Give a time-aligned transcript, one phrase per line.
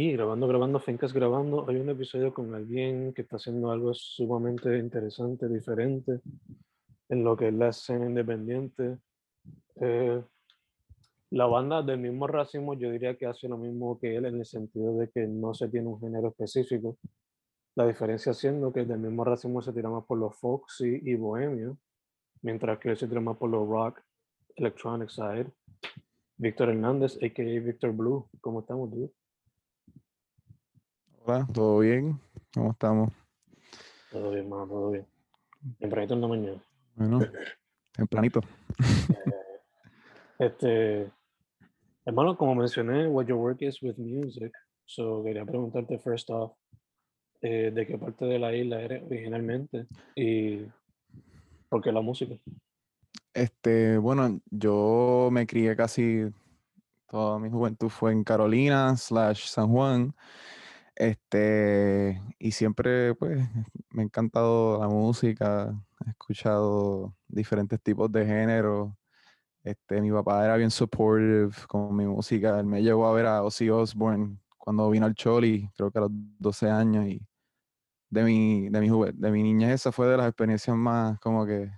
[0.00, 4.78] Y grabando, grabando, Fencas grabando, hay un episodio con alguien que está haciendo algo sumamente
[4.78, 6.20] interesante, diferente
[7.08, 8.98] en lo que es la escena independiente.
[9.74, 10.22] Eh,
[11.30, 14.46] la banda del mismo racismo yo diría que hace lo mismo que él en el
[14.46, 16.96] sentido de que no se tiene un género específico.
[17.74, 21.76] La diferencia siendo que del mismo racismo se tira más por los folksy y bohemio,
[22.42, 24.00] mientras que él se tira más por los rock,
[24.54, 25.50] electronic side.
[26.36, 27.60] Víctor Hernández, a.k.a.
[27.60, 29.10] Víctor Blue, ¿cómo estamos, dude?
[31.24, 32.18] Hola, ¿todo bien?
[32.54, 33.12] ¿Cómo estamos?
[34.10, 35.06] Todo bien, mano, todo bien.
[35.78, 36.62] Tempranito en la mañana.
[36.94, 37.18] Bueno,
[37.92, 38.40] tempranito.
[40.38, 41.10] Este,
[42.04, 44.52] hermano, como mencioné, what your work is with music.
[44.84, 46.52] So quería preguntarte first off,
[47.42, 49.86] eh, ¿de qué parte de la isla eres originalmente?
[50.14, 50.66] Y
[51.68, 52.34] por qué la música?
[53.34, 56.32] Este, bueno, yo me crié casi
[57.08, 60.14] toda mi juventud fue en Carolina slash San Juan.
[60.98, 63.38] Este, y siempre pues
[63.90, 65.72] me ha encantado la música,
[66.04, 68.92] he escuchado diferentes tipos de géneros.
[69.62, 72.58] Este, mi papá era bien supportive con mi música.
[72.58, 76.02] Él me llevó a ver a Ozzy Osbourne cuando vino al Choli, creo que a
[76.02, 77.06] los 12 años.
[77.06, 77.24] Y
[78.10, 81.70] de mi, de mi, de mi niñez esa fue de las experiencias más como que,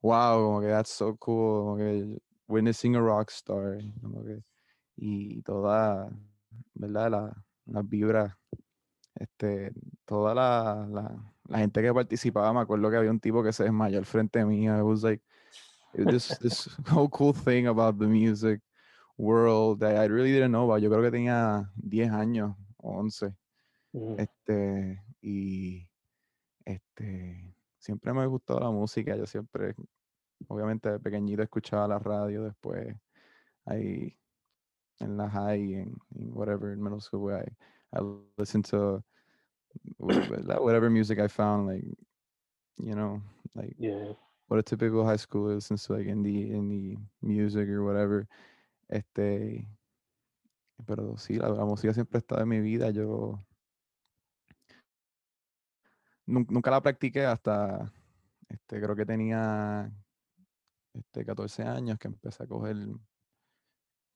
[0.00, 4.44] wow, como que that's so cool, como que witnessing a rock star, como que,
[4.96, 6.08] y toda,
[6.74, 7.10] ¿verdad?
[7.10, 8.34] La, las vibras,
[9.14, 9.72] este,
[10.04, 13.64] toda la, la, la, gente que participaba, me acuerdo que había un tipo que se
[13.64, 15.22] desmayó al frente mío, it was like,
[15.94, 18.60] it was this, this whole cool thing about the music
[19.16, 23.34] world that I really didn't know about, yo creo que tenía 10 años, 11,
[23.92, 24.20] Mm.
[24.20, 25.88] este, y
[26.64, 29.74] este, siempre me gustó la música, yo siempre,
[30.48, 32.94] obviamente de pequeñito escuchaba la radio, después
[33.64, 34.16] ahí
[35.00, 35.96] en la high, en
[36.32, 37.44] whatever, en middle school, I,
[37.92, 38.00] I
[38.36, 39.02] listened to
[39.98, 41.84] wh- whatever music I found, like,
[42.78, 43.20] you know,
[43.54, 44.14] like Yeah.
[44.48, 48.26] what a typical high school listens to, like indie, indie music or whatever.
[48.90, 49.66] Este,
[50.86, 52.90] pero sí, la, la música siempre está en mi vida.
[52.90, 53.38] Yo
[56.26, 57.92] nun- nunca la practiqué hasta,
[58.48, 59.92] este, creo que tenía
[60.94, 62.76] este, 14 años que empecé a coger,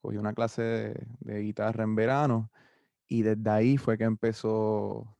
[0.02, 2.50] cogí una clase de, de guitarra en verano
[3.06, 5.16] y desde ahí fue que empezó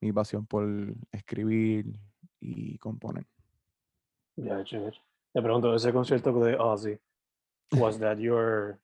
[0.00, 0.66] mi pasión por
[1.12, 1.98] escribir
[2.40, 3.26] y componer.
[4.36, 4.96] Ya, chévere.
[5.32, 6.98] Te pregunto, ese concierto de Ozzy,
[7.72, 8.78] was that your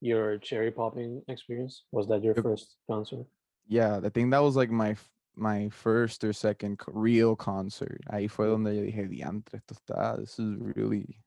[0.00, 1.84] your cherry popping experience?
[1.90, 3.26] Was that your first concert?
[3.66, 4.96] Yeah, I think that was like my
[5.34, 8.00] my first or second co- real concert.
[8.10, 11.18] Ahí fue donde yo dije, diantre, esto está, this is really,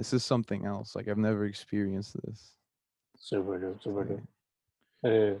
[0.00, 0.96] this is something else.
[0.96, 2.56] Like I've never experienced this.
[3.16, 4.08] Super good, super Sí.
[4.08, 4.22] good.
[5.02, 5.38] Eh,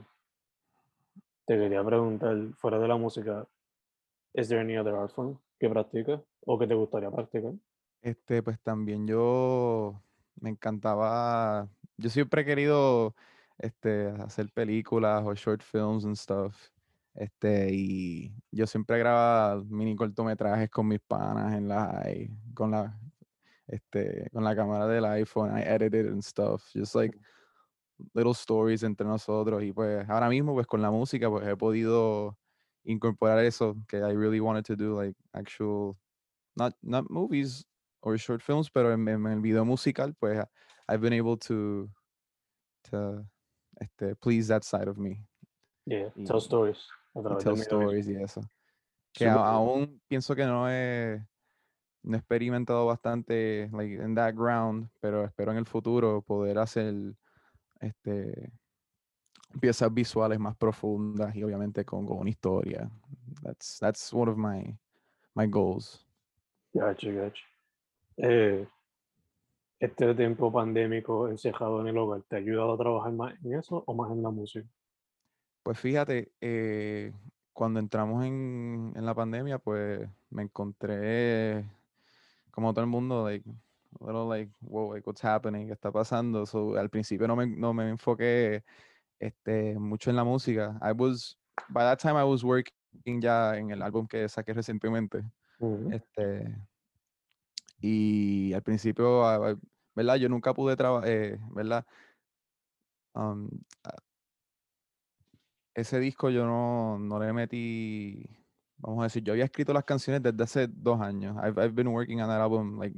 [1.46, 3.46] te quería preguntar, fuera de la música,
[4.34, 7.54] is there any other art form que practicas o que te gustaría practicar?
[8.02, 10.02] Este, pues también yo
[10.40, 13.14] me encantaba, yo siempre he querido
[13.58, 16.70] este, hacer películas o short films and stuff.
[17.14, 22.06] Este, y yo siempre grababa mini cortometrajes con mis panas en la
[22.54, 22.98] con la,
[23.70, 27.16] este, con la cámara del iPhone, I edited and stuff, just like
[28.14, 29.62] little stories entre nosotros.
[29.62, 32.38] Y pues ahora mismo, pues con la música, pues he podido
[32.84, 35.96] incorporar eso que I really wanted to do, like actual
[36.56, 37.64] not not movies
[38.02, 40.46] or short films, pero en, en el video musical, pues uh,
[40.88, 41.90] I've been able to
[42.90, 43.26] to
[43.80, 45.26] este, please that side of me.
[45.86, 46.86] Yeah, Y- tell stories.
[47.38, 48.42] tell stories y eso.
[49.12, 51.26] Que aún pienso que no no
[52.02, 56.94] he experimentado bastante like, en that ground, pero espero en el futuro poder hacer
[57.80, 58.52] este,
[59.60, 62.90] piezas visuales más profundas y obviamente con, con una historia.
[63.42, 64.76] That's, that's one of my,
[65.34, 66.06] my goals.
[66.72, 67.44] Gotcha, gotcha.
[68.16, 68.66] Eh,
[69.78, 73.82] este tiempo pandémico encerrado en el hogar, ¿te ha ayudado a trabajar más en eso
[73.86, 74.68] o más en la música?
[75.62, 77.12] Pues fíjate, eh,
[77.52, 81.64] cuando entramos en, en la pandemia, pues me encontré
[82.50, 83.44] como todo el mundo, like,
[84.00, 86.46] a little like, wow, like, what's happening, qué está pasando.
[86.46, 88.62] So, al principio no me, no me enfoqué
[89.18, 90.78] este, mucho en la música.
[90.82, 91.36] I was,
[91.70, 92.72] by that time I was working
[93.20, 95.24] ya en el álbum que saqué recientemente.
[95.58, 95.92] Ujú.
[95.92, 96.56] Este,
[97.80, 99.56] y al principio, ah, ah,
[99.94, 100.16] ¿verdad?
[100.16, 101.86] Yo nunca pude trabajar, ¿verdad?
[103.14, 103.48] Um,
[103.84, 103.96] ah,
[105.74, 108.24] ese disco yo no, no le metí,
[108.80, 111.36] vamos a decir, yo había escrito las canciones desde hace dos años.
[111.36, 112.94] I've, I've been working on that album like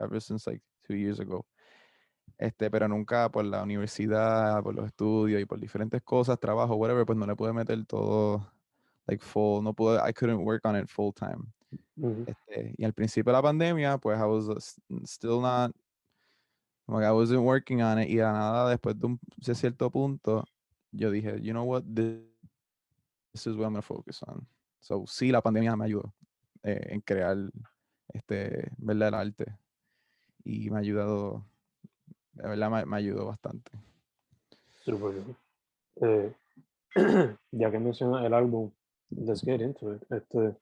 [0.00, 1.46] ever since like two years ago.
[2.38, 7.06] Este, pero nunca por la universidad, por los estudios y por diferentes cosas, trabajo, whatever,
[7.06, 8.50] pues no le pude meter todo
[9.06, 11.52] like full, no pude, I couldn't work on it full time.
[11.96, 12.24] Ujú.
[12.26, 15.72] Este, y al principio de la pandemia, pues I was uh, still not,
[16.86, 20.44] que I wasn't working on it y la nada después de un de cierto punto,
[20.92, 22.20] yo dije, you know what, this,
[23.32, 24.46] this is what I'm gonna focus on.
[24.84, 26.12] So sí, la pandemia me ayudó
[26.62, 27.38] eh, en crear,
[28.12, 29.46] este, verdad, el arte
[30.44, 31.42] y me ha ayudado,
[32.34, 33.72] de verdad me, me ayudó bastante.
[34.84, 35.36] Súper bien.
[36.02, 36.34] Eh,
[37.52, 38.70] ya que mencionas el álbum,
[39.08, 40.02] let's get into it.
[40.12, 40.54] Este,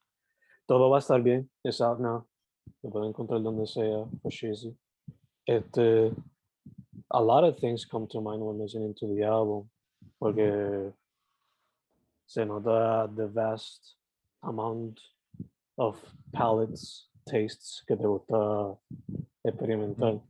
[0.66, 1.50] todo va a estar bien.
[1.64, 2.24] It's out now.
[2.84, 4.72] Lo pueden encontrar donde sea, for Shizzy.
[5.44, 6.12] Este,
[7.10, 9.68] a lot of things come to mind when listening to the album,
[10.20, 10.92] porque
[12.24, 13.96] se nota the vast
[14.42, 15.00] amount
[15.76, 15.96] of
[16.32, 18.78] palettes, tastes que te gusta
[19.44, 20.20] experimentar.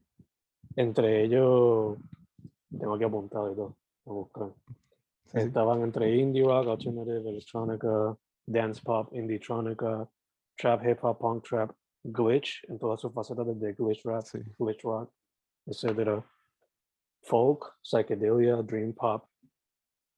[0.77, 1.99] Entre ellos,
[2.71, 3.77] tengo que apuntar y todo,
[4.07, 4.55] a buscar.
[5.27, 5.47] Sí, sí.
[5.47, 8.17] Estaban entre indie rock, alternative, electrónica,
[8.47, 10.09] dance pop, indie-trónica,
[10.57, 11.71] trap, hip hop, punk trap,
[12.05, 14.39] glitch, en todas sus facetas desde glitch rap, Sí.
[14.59, 15.11] glitch rock,
[15.67, 16.25] etcétera.
[17.23, 19.29] Folk, psychedelia, dream pop.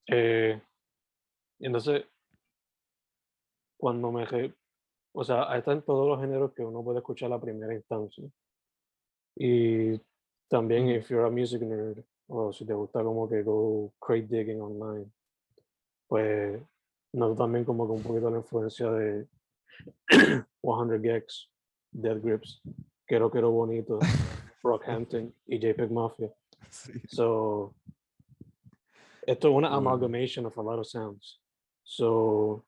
[0.06, 0.61] Eh,
[1.61, 2.05] entonces,
[3.76, 4.25] cuando me...
[5.12, 8.25] o sea, ahí están todos los géneros que uno puede escuchar a primera instancia.
[9.37, 9.99] Y
[10.49, 14.61] también, if you're a music nerd, o si te gusta como que go crate digging
[14.61, 15.11] online,
[16.06, 16.62] pues
[17.12, 19.26] noto también como que un poquito la influencia de
[20.62, 21.50] 100 Gex,
[21.91, 22.62] Dead Grips,
[23.06, 23.99] Quiero Quiero Bonito,
[24.62, 26.32] Rockhampton y JPEG Mafia.
[26.70, 26.93] Sí.
[27.09, 27.75] So,
[29.27, 31.41] esto es una amalgamation of a lot of sounds.
[31.82, 32.65] So.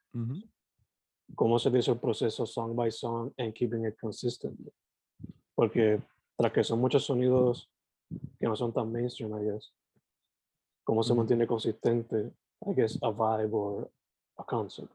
[1.34, 4.58] ¿Cómo se dice el proceso song by song and keeping it consistent?
[5.54, 6.00] Porque
[6.36, 7.70] tras que son muchos sonidos
[8.38, 9.72] que no son tan mainstream, I guess,
[10.84, 12.32] ¿cómo se mantiene consistente,
[12.66, 13.90] I guess, a vibe or
[14.38, 14.92] a concept?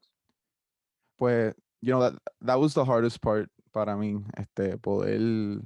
[1.18, 5.62] Pues, you know, that, that was the hardest part para mí, este, poder,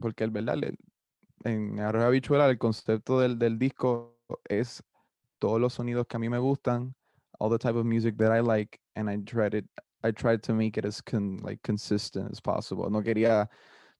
[0.00, 0.78] porque el verdad, el-
[1.44, 4.82] en Arroz de Habichuela el concepto del, del disco es
[5.38, 6.94] todos los sonidos que a mí me gustan,
[7.38, 9.66] all the type of music that I like, and I tried it,
[10.04, 12.88] I tried to make it as con, like consistent as possible.
[12.90, 13.48] No quería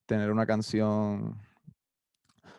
[0.08, 1.36] tener una canción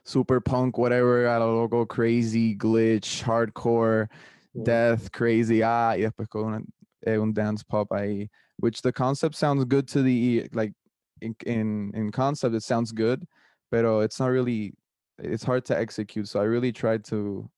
[0.03, 4.10] super punk, whatever, a lo loco, crazy, glitch, hardcore,
[4.55, 4.63] Mm.
[4.63, 6.65] death, crazy, ah, y después con una-
[7.05, 8.27] eh, un dance pop ahí,
[8.58, 10.74] which the concept sounds good to the like
[11.22, 13.25] in, in in concept it sounds good,
[13.72, 14.74] pero it's not really,
[15.19, 16.27] it's hard to execute.
[16.27, 17.50] So I really tried to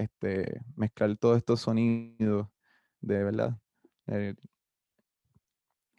[0.00, 2.48] este, mezclar todos estos sonidos
[3.02, 3.56] de verdad.
[4.08, 4.32] eh,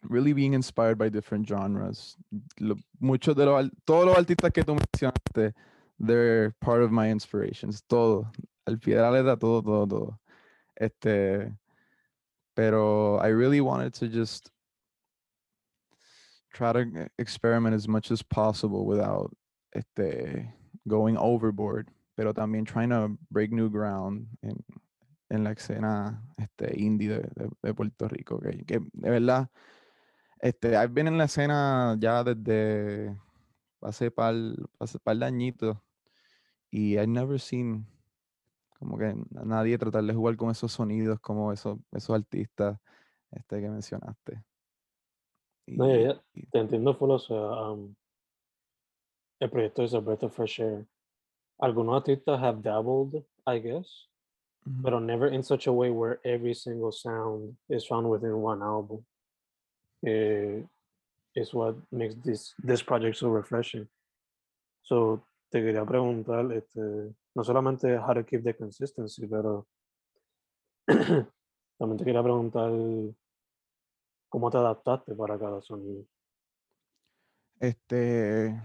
[0.08, 2.16] really being inspired by different genres.
[2.60, 5.52] Lo- muchos de los, al- todos los artistas que tú mencionaste,
[5.98, 7.82] they're part of my inspirations.
[7.88, 8.30] Todo,
[8.66, 10.20] al pie de la letra, todo, todo, todo.
[10.76, 11.52] Este,
[12.56, 14.50] pero I really wanted to just
[16.52, 19.32] try to experiment as much as possible without
[19.74, 20.52] este,
[20.86, 24.56] going overboard, pero también trying to break new ground en,
[25.30, 29.48] en la escena este, indie de, de- de Puerto Rico, que, que de verdad,
[30.44, 33.18] este, I've been en la escena ya desde
[33.80, 34.34] hace par,
[34.78, 35.78] hace par de añitos
[36.70, 37.86] y I've never seen
[38.78, 42.78] como que a nadie tratar de jugar con esos sonidos como esos, esos artistas
[43.30, 44.44] este, que mencionaste.
[45.66, 46.22] No, ya, Y, ya,
[46.52, 47.94] te entiendo full, o sea, um,
[49.40, 50.86] el proyecto es a breath of fresh air.
[51.58, 54.10] Algunos artistas have dabbled, I guess,
[54.66, 54.82] ujú.
[54.82, 59.06] but never in such a way where every single sound is found within one album.
[60.06, 60.62] Eh,
[61.34, 63.88] is what makes this this project so refreshing.
[64.82, 69.66] So te quería preguntar, este, no solamente how to keep the consistency, pero
[70.86, 72.70] también te quería preguntar
[74.28, 76.04] cómo te adaptaste para cada sonido.
[77.60, 78.60] Este.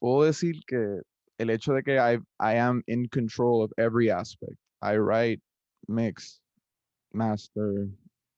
[0.00, 1.00] Puedo decir que
[1.38, 4.56] el hecho de que I, I am in control of every aspect.
[4.82, 5.40] I write,
[5.86, 6.41] mix,
[7.14, 7.88] master,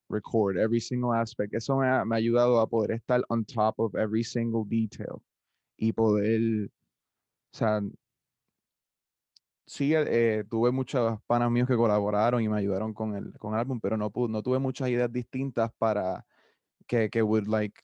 [0.09, 1.54] record, every single aspect.
[1.54, 5.23] Eso me ha, me ha ayudado a poder estar on top of every single detail
[5.76, 6.71] y poder,
[7.52, 7.81] o sea,
[9.66, 13.61] sí, eh, tuve muchos panas míos que colaboraron y me ayudaron con el, con el
[13.61, 16.25] álbum, pero no, no tuve muchas ideas distintas para
[16.87, 17.81] que, que would like,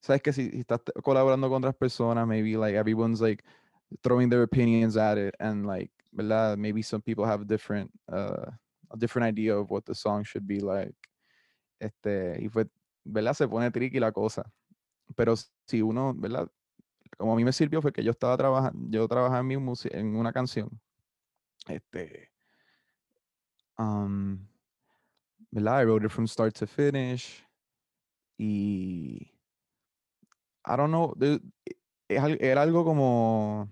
[0.00, 3.44] sabes que si, si estás colaborando con otras personas, maybe like everyone's like
[4.02, 6.58] throwing their opinions at it and like, ¿verdad?
[6.58, 8.50] Maybe some people have different, uh,
[8.96, 10.96] a different idea of what the song should be like.
[11.78, 12.66] Este, y fue,
[13.04, 13.34] ¿verdad?
[13.34, 14.50] Se pone tricky la cosa.
[15.14, 15.34] Pero
[15.66, 16.48] si uno, ¿verdad?
[17.16, 19.54] Como a mí me sirvió fue que yo estaba trabajando, yo trabajaba en mi
[19.92, 20.68] en una canción.
[21.68, 22.30] Este,
[23.78, 24.46] um,
[25.50, 25.82] ¿verdad?
[25.82, 27.44] I wrote it from start to finish.
[28.38, 29.32] Y
[30.64, 31.14] I don't know,
[32.08, 33.68] es al- era algo como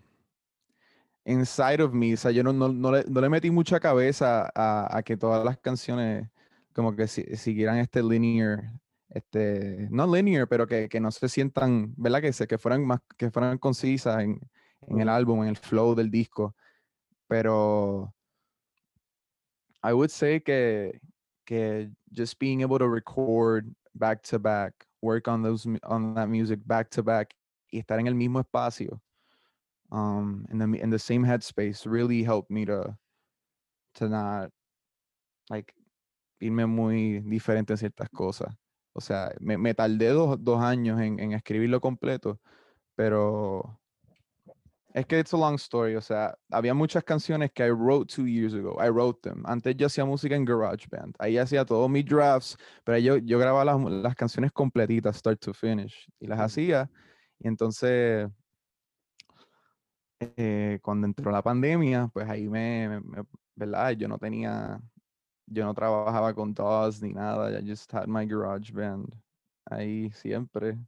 [1.24, 4.50] inside of me, o sea, yo no, no, no le, no le metí mucha cabeza
[4.54, 6.28] a, a que todas las canciones
[6.74, 8.72] como que si- siguieran este linear,
[9.08, 12.20] este, no linear, pero que, que no se sientan, ¿verdad?
[12.20, 14.40] Que, se, que fueran más, que fueran concisas en,
[14.88, 16.54] en el álbum, en el flow del disco.
[17.28, 18.12] Pero
[19.82, 21.00] I would say que,
[21.46, 26.60] que just being able to record back to back, work on those on that music
[26.66, 27.34] back to back
[27.70, 29.00] y estar en el mismo espacio,
[29.94, 32.96] um, in the in the same headspace really helped me to
[33.94, 34.50] to not
[35.48, 35.72] like
[36.40, 38.52] irme muy diferente en ciertas cosas.
[38.92, 42.40] O sea, me, me tardé dos, dos años en, en escribirlo completo,
[42.96, 43.80] pero
[44.94, 45.96] es que it's a long story.
[45.96, 48.76] O sea, había muchas canciones que I wrote two years ago.
[48.80, 49.44] I wrote them.
[49.46, 51.14] Antes yo hacía música en GarageBand.
[51.18, 55.52] Ahí hacía todos mis drafts, pero yo, yo grababa las, las canciones completitas, start to
[55.52, 56.90] finish, y las hacía.
[57.40, 58.28] Y entonces,
[60.20, 63.92] eh, cuando entró la pandemia, pues ahí me, me- ¿verdad?
[63.92, 64.80] Yo no tenía,
[65.46, 67.58] yo no trabajaba con DAWs ni nada.
[67.60, 69.14] I just had my GarageBand
[69.66, 70.78] ahí siempre.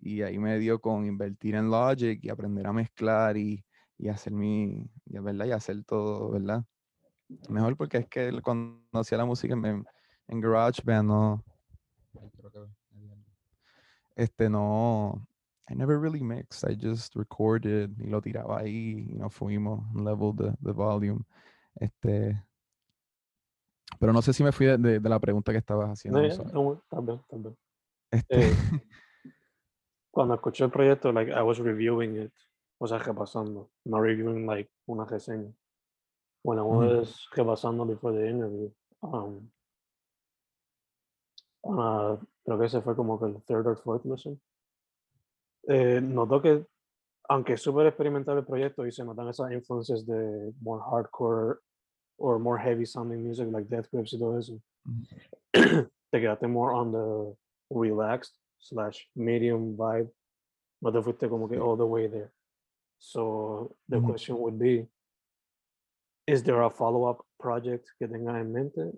[0.00, 3.64] Y ahí me dio con invertir en Logic y aprender a mezclar y,
[3.98, 5.46] y hacer mi, y, ¿verdad?
[5.46, 6.64] Y hacer todo, ¿verdad?
[7.48, 9.86] Mejor porque es que cuando hacía la música en,
[10.28, 11.44] en GarageBand no,
[14.16, 15.26] este no,
[15.70, 20.34] I never really mixed, I just recorded y lo tiraba ahí y nos fuimos, level
[20.36, 21.24] the, the volume.
[21.76, 22.42] Este,
[23.98, 26.18] pero no sé si me fui de, de- de la pregunta que estabas haciendo.
[26.20, 27.56] No, bien, está bien.
[28.10, 28.54] Este, Eh,
[30.10, 32.32] cuando escuché el proyecto, like, I was reviewing it,
[32.78, 35.52] o sea, repasando, no reviewing, like, una reseña.
[36.44, 39.48] When I was repasando before the interview, um,
[41.64, 44.40] ah, creo que ese fue como que el third or fourth listen.
[45.68, 46.66] Eh, notó que,
[47.28, 51.58] aunque es súper experimental el proyecto y se notan esas influencias de more hardcore
[52.18, 54.60] or more heavy sounding music like Death Grips y todo eso,
[55.52, 57.36] te quedaste more on the
[57.70, 60.10] relaxed slash medium vibe.
[60.80, 62.32] No te fuiste como que all the way there.
[62.98, 64.06] So the Ujú.
[64.06, 64.86] question would be,
[66.26, 68.92] is there a follow-up project que tenga en mente?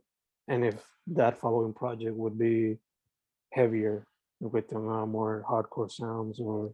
[0.49, 2.79] And if that following project would be
[3.53, 4.07] heavier,
[4.41, 6.73] en cuestión a more hardcore sounds or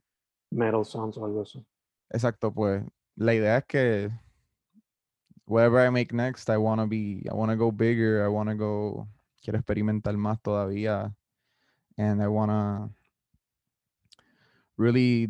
[0.51, 1.65] metal sounds o algo así.
[2.11, 2.83] Exacto, pues
[3.17, 4.11] la idea es que
[5.47, 8.49] whatever I make next, I want to be, I want to go bigger, I want
[8.51, 9.09] to go,
[9.43, 11.15] quiero experimentar más todavía,
[11.97, 12.95] and I want to
[14.77, 15.29] really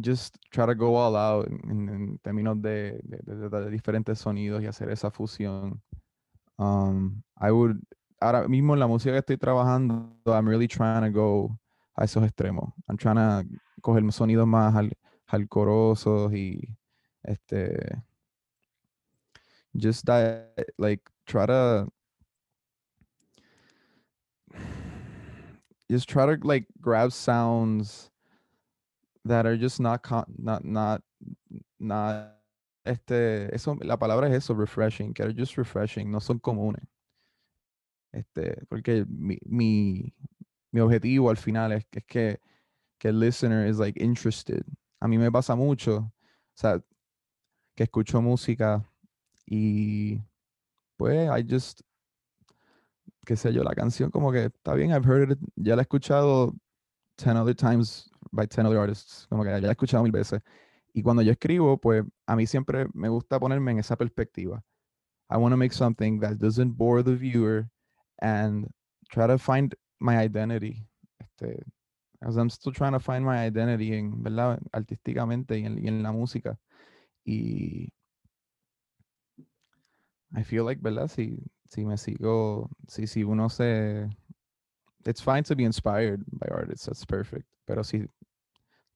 [0.00, 4.62] just try to go all out en- en términos de, de- de- de diferentes sonidos
[4.62, 5.82] y hacer esa fusión.
[6.58, 7.80] Um, I would,
[8.20, 11.58] ahora mismo en la música que estoy trabajando, I'm really trying to go
[11.96, 12.72] a esos extremos.
[12.88, 13.44] I'm trying to
[13.80, 14.92] coger sonidos más al,
[15.28, 16.76] alcorosos y
[17.22, 18.02] este
[19.76, 21.88] just that like try to
[25.90, 28.10] just try to like grab sounds
[29.24, 30.00] that are just not
[30.38, 31.02] not not
[31.78, 32.34] not
[32.86, 36.82] este eso la palabra es eso refreshing que are just refreshing no son comunes
[38.12, 40.14] Este, porque mi, mi,
[40.70, 42.40] mi objetivo al final es, es que,
[42.98, 44.64] que el listener is like interested.
[45.00, 46.12] A mí me pasa mucho, o
[46.54, 46.82] sea,
[47.74, 48.84] que escucho música
[49.46, 50.20] y
[50.96, 51.82] pues I just,
[53.24, 55.84] qué sé yo, la canción como que está bien, I've heard it, ya la he
[55.84, 56.54] escuchado
[57.18, 60.40] 10 other times by 10 other artists, como que ya la he escuchado mil veces.
[60.92, 64.64] Y cuando yo escribo, pues a mí siempre me gusta ponerme en esa perspectiva.
[65.30, 67.68] I want to make something that doesn't bore the viewer
[68.20, 68.66] and
[69.10, 70.86] try to find my identity.
[71.20, 71.64] Este,
[72.20, 74.60] as I'm still trying to find my identity en, ¿verdad?
[74.72, 76.58] Artísticamente y en, y en la música.
[77.24, 77.92] Y
[80.36, 81.08] I feel like, ¿verdad?
[81.08, 84.08] Si, si me sigo, si, si uno se...
[85.06, 87.46] It's fine to be inspired by artists, that's perfect.
[87.66, 88.06] Pero si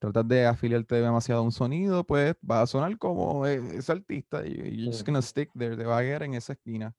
[0.01, 4.45] tratas de afiliarte demasiado a un sonido, pues va a sonar como e- ese artista
[4.45, 6.95] you're just gonna stick there, te va a quedar en esa esquina.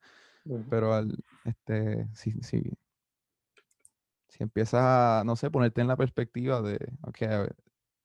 [0.70, 2.62] Pero al, este, si, si,
[4.28, 7.54] si empiezas a, no sé, ponerte en la perspectiva de, ok,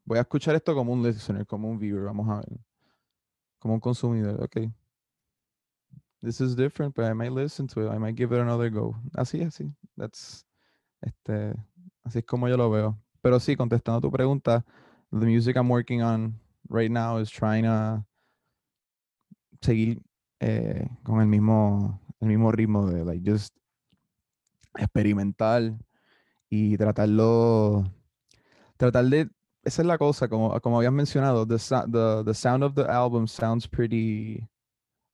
[0.05, 2.61] voy a escuchar esto como un listener, como un viewer, vamos a ver,
[3.59, 4.71] como un consumidor, ok.
[6.21, 8.97] This is different, but I might listen to it, I might give it another go.
[9.15, 10.45] Así, así, that's,
[11.01, 11.55] este,
[12.05, 12.99] así es como yo lo veo.
[13.23, 14.65] Pero sí, contestando tu pregunta,
[15.13, 18.05] the music I'm working on right now is trying to
[19.63, 20.01] seguir
[20.41, 23.55] eh, con el mismo, el mismo ritmo de like just
[24.77, 25.73] experimentar
[26.51, 27.85] y tratarlo,
[28.77, 29.29] tratar de,
[29.65, 33.27] esa es la cosa, como, como habías mencionado, the, the, the sound of the album
[33.27, 34.47] sounds pretty,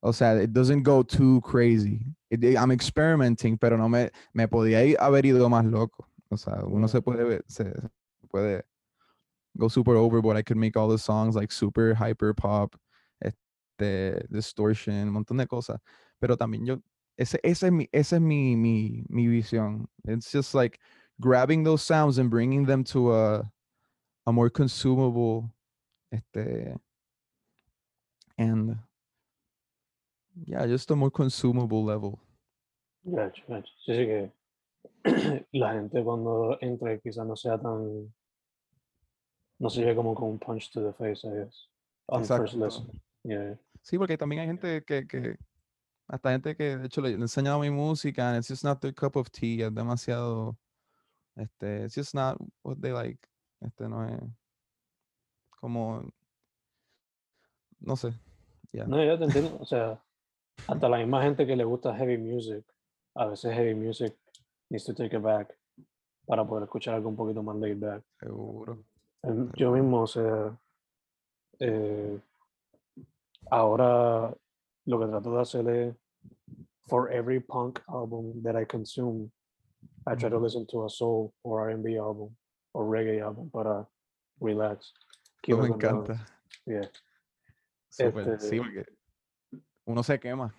[0.01, 2.01] o sea, it doesn't go too crazy.
[2.31, 6.07] It- I'm experimenting, pero no me, me podía haber ido más loco.
[6.31, 8.65] O sea, uno se puede, se, se puede
[9.57, 10.37] go super overboard.
[10.37, 12.75] I could make all the songs like super hyper pop,
[13.21, 15.81] este, distortion, un montón de cosas.
[16.21, 16.81] Pero también yo,
[17.17, 19.87] ese, ese es mi, esa es mi, mi, mi visión.
[20.05, 20.79] It's just like
[21.21, 23.51] grabbing those sounds and bringing them to a,
[24.27, 25.51] a more consumable,
[26.13, 26.75] este,
[28.39, 28.77] and
[30.45, 32.19] yeah, just a more consumable level.
[33.07, 33.71] Gacho, gacho.
[33.87, 34.33] Sí, sí que
[35.53, 38.13] la gente cuando entre quizás no sea tan...
[39.61, 41.69] No se lleve como con un punch to the face, I guess.
[42.09, 42.65] On first Exacto.
[42.65, 43.01] listen.
[43.23, 43.59] Yeah.
[43.83, 45.37] Sí, porque también hay gente que, que
[46.09, 48.95] hasta gente que de hecho le, he enseñado mi música and it's just not their
[48.95, 50.57] cup of tea, es demasiado,
[51.37, 53.19] este, it's just not what they like,
[53.61, 54.21] este no es
[55.51, 56.03] como,
[57.81, 58.13] no sé,
[58.73, 58.85] ya.
[58.87, 59.57] No, ya te entiendo.
[59.61, 59.99] O sea,
[60.69, 62.65] hasta la misma gente que le gusta heavy music,
[63.15, 64.15] a veces heavy music
[64.69, 65.57] needs to take it back
[66.27, 68.03] para poder escuchar algo un poquito más laid back.
[68.19, 68.79] seguro.
[69.23, 70.59] Em, Yo mismo, o sea,
[71.61, 72.19] eh,
[73.51, 74.35] ahora
[74.87, 75.95] lo que trato de hacer es,
[76.87, 79.31] for every punk album that I consume,
[80.07, 82.37] I try to listen to a soul or R&B album
[82.75, 83.87] or reggae album para
[84.41, 84.93] relax.
[85.47, 86.27] Eso me encanta.
[86.67, 86.91] Yeah,
[87.99, 88.87] Este- sí, porque
[89.87, 90.55] uno se quema,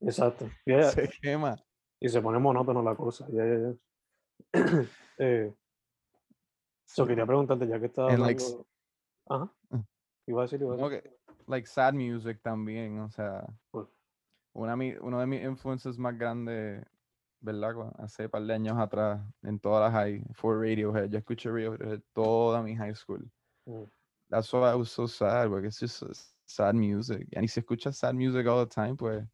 [0.00, 0.48] exacto.
[0.66, 1.56] Yeah, se quema.
[2.00, 3.26] y se pone monótono la cosa.
[3.30, 3.74] Ya.
[5.18, 5.52] eh,
[6.84, 8.66] so quería preguntarte, ya que estaba hablando...
[9.28, 9.52] Ajá.
[9.70, 9.82] Ah.
[10.26, 11.02] Iba a decir, iba a decir.
[11.02, 11.16] que,
[11.48, 13.86] like sad music también, o sea, Pues.
[14.52, 16.84] una, uno de mis influences más grandes,
[17.40, 17.92] ¿verdad?
[17.98, 21.10] Hace par de años atrás, en todas las high, fue Radiohead.
[21.10, 23.30] Yo escuché Radiohead toda mi high school.
[23.66, 23.84] Mm.
[24.28, 26.02] That's why I was so sad, porque it's just
[26.46, 27.28] sad music.
[27.30, 29.24] Y si escuchas sad music all the time, pues.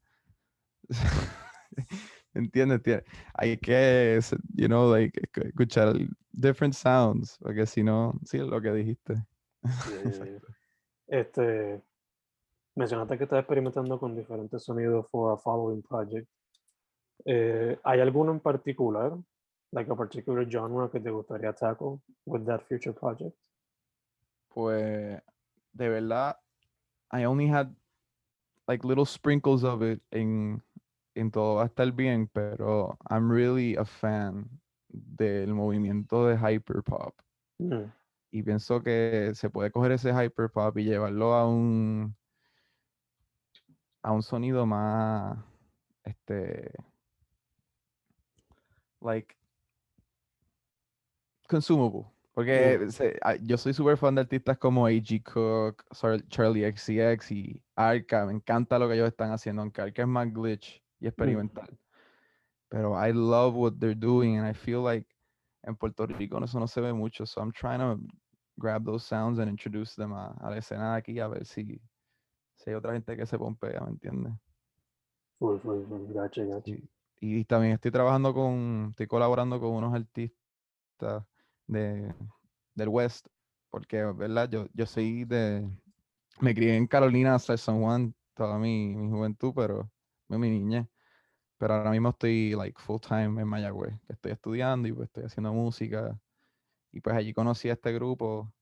[2.35, 2.83] ¿Entiendes?
[2.83, 4.21] Tie- Hay que,
[4.55, 5.95] you know, like, escu- escuchar
[6.33, 9.15] different sounds, porque si no, sí, es lo que dijiste.
[9.65, 10.39] Yeah, yeah, yeah.
[11.09, 11.83] Este,
[12.75, 16.29] mencionaste que estás experimentando con diferentes sonidos for a following project.
[17.25, 19.13] Eh, ¿Hay alguno en particular,
[19.73, 23.37] like a particular genre que te gustaría tackle with that future project?
[24.49, 25.21] Pues,
[25.73, 26.37] de verdad,
[27.13, 27.75] I only had
[28.67, 30.63] like little sprinkles of it en,
[31.15, 37.15] en todo va a estar bien, pero I'm really a fan del movimiento de hyperpop.
[37.59, 37.93] Mm,
[38.31, 42.17] Y pienso que se puede coger ese hyperpop y llevarlo a un
[44.03, 45.39] a un sonido más
[46.05, 46.73] este
[49.01, 49.35] like
[51.49, 52.07] consumable.
[52.35, 55.23] Porque se- ah, yo soy súper fan de artistas como A.G.
[55.23, 58.25] Cook, Char- Charlie XCX y Arca.
[58.25, 61.79] Me encanta lo que ellos están haciendo, aunque Arca es más glitch y experimental.
[62.71, 65.07] Pero I love what they're doing and I feel like
[65.63, 67.27] en Puerto Rico eso no se ve mucho.
[67.27, 67.99] So I'm trying to
[68.57, 71.79] grab those sounds and introduce them a, a la escena de aquí a ver si,
[72.63, 74.33] si hay otra gente que se pompea, ¿me entiendes?
[75.39, 76.71] full, full, full, gotcha, gotcha.
[76.71, 76.89] Y,
[77.21, 81.25] y también estoy trabajando con, estoy colaborando con unos artistas
[81.67, 82.15] de,
[82.75, 83.27] del West,
[83.71, 84.49] porque, ¿verdad?
[84.49, 85.69] Yo, yo soy de,
[86.41, 89.91] me crié en Carolina hasta San Juan toda mi, mi juventud, pero
[90.29, 90.87] mi niñez.
[91.59, 95.25] Pero ahora mismo estoy like full time en Mayagüez, que estoy estudiando y pues estoy
[95.25, 96.19] haciendo música.
[96.91, 98.53] Y pues allí conocí a este grupo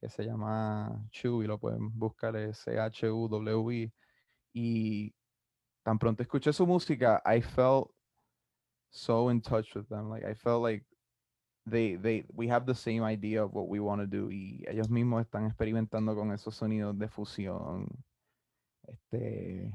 [0.00, 3.92] que se llama Chewy, lo pueden buscar, es C-H-U-W-I.
[4.54, 5.14] Y
[5.84, 7.90] tan pronto escuché su música, I felt
[8.90, 10.08] so in touch with them.
[10.10, 10.84] Like I felt like
[11.66, 14.88] they they we have the same idea of what we want to do y ellos
[14.88, 17.86] mismos están experimentando con esos sonidos de fusión.
[18.88, 19.72] Este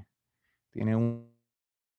[0.72, 1.34] tiene un,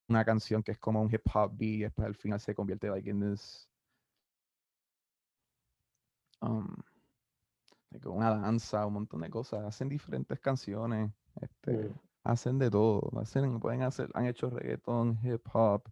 [0.08, 2.90] una canción que es como un hip hop beat y después al final se convierte
[2.90, 3.68] like in this
[6.42, 6.76] um,
[8.04, 11.92] una danza, un montón de cosas, hacen diferentes canciones, este
[12.24, 15.82] hacen de todo, hacen pueden hacer han hecho reggaeton, hip hop,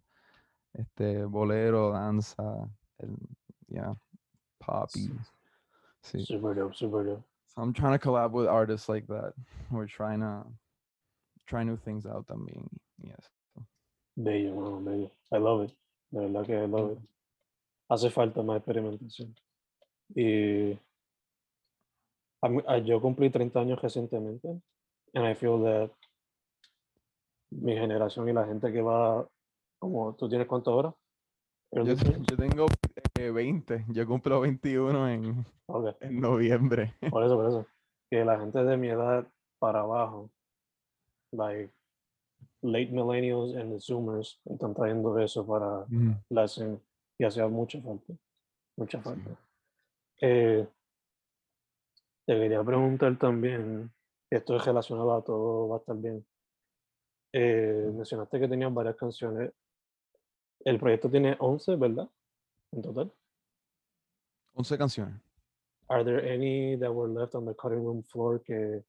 [0.73, 3.15] este bolero, danza, el,
[3.67, 3.95] yeah,
[4.59, 5.09] poppy.
[6.01, 6.23] Sí.
[6.25, 7.23] Super dope, super dope.
[7.47, 9.33] So I'm trying to collab with artists like that.
[9.71, 10.45] We're trying to
[11.47, 12.67] try new things out también.
[13.01, 13.29] Yes.
[14.17, 15.11] Bello, mano, bello.
[15.31, 15.75] I love it.
[16.11, 16.99] De verdad que I love it.
[17.89, 19.35] Hace falta más experimentación.
[20.15, 20.77] Y
[22.45, 24.47] a mí- a- yo cumplí 30 años recientemente.
[25.13, 25.91] And I feel that
[27.51, 29.27] mi generación y la gente que va,
[29.79, 30.93] como tú tienes cuánto ahora?
[31.71, 32.65] Yo, yo tengo
[33.15, 33.85] eh, 20.
[33.89, 35.95] Yo cumplo 21 en, Ok.
[36.01, 36.93] en noviembre.
[37.17, 37.65] Por eso, por eso.
[38.09, 39.27] Que la gente de mi edad
[39.59, 40.29] para abajo,
[41.31, 41.73] like
[42.61, 46.13] late millennials and the zoomers, están trayendo eso para Mm.
[46.29, 46.77] la escena
[47.17, 48.13] y hacía mucha falta.
[48.77, 49.31] Mucha falta.
[50.21, 50.67] Eh,
[52.25, 53.91] te quería preguntar también,
[54.29, 56.25] esto es relacionado a todo, va a estar bien.
[57.33, 59.51] Eh, mencionaste que tenías varias canciones.
[60.63, 62.09] El proyecto tiene 11, ¿verdad?
[62.71, 63.13] En total.
[64.53, 65.21] 11 canciones.
[65.87, 68.83] Are there any that were left on the cutting room floor que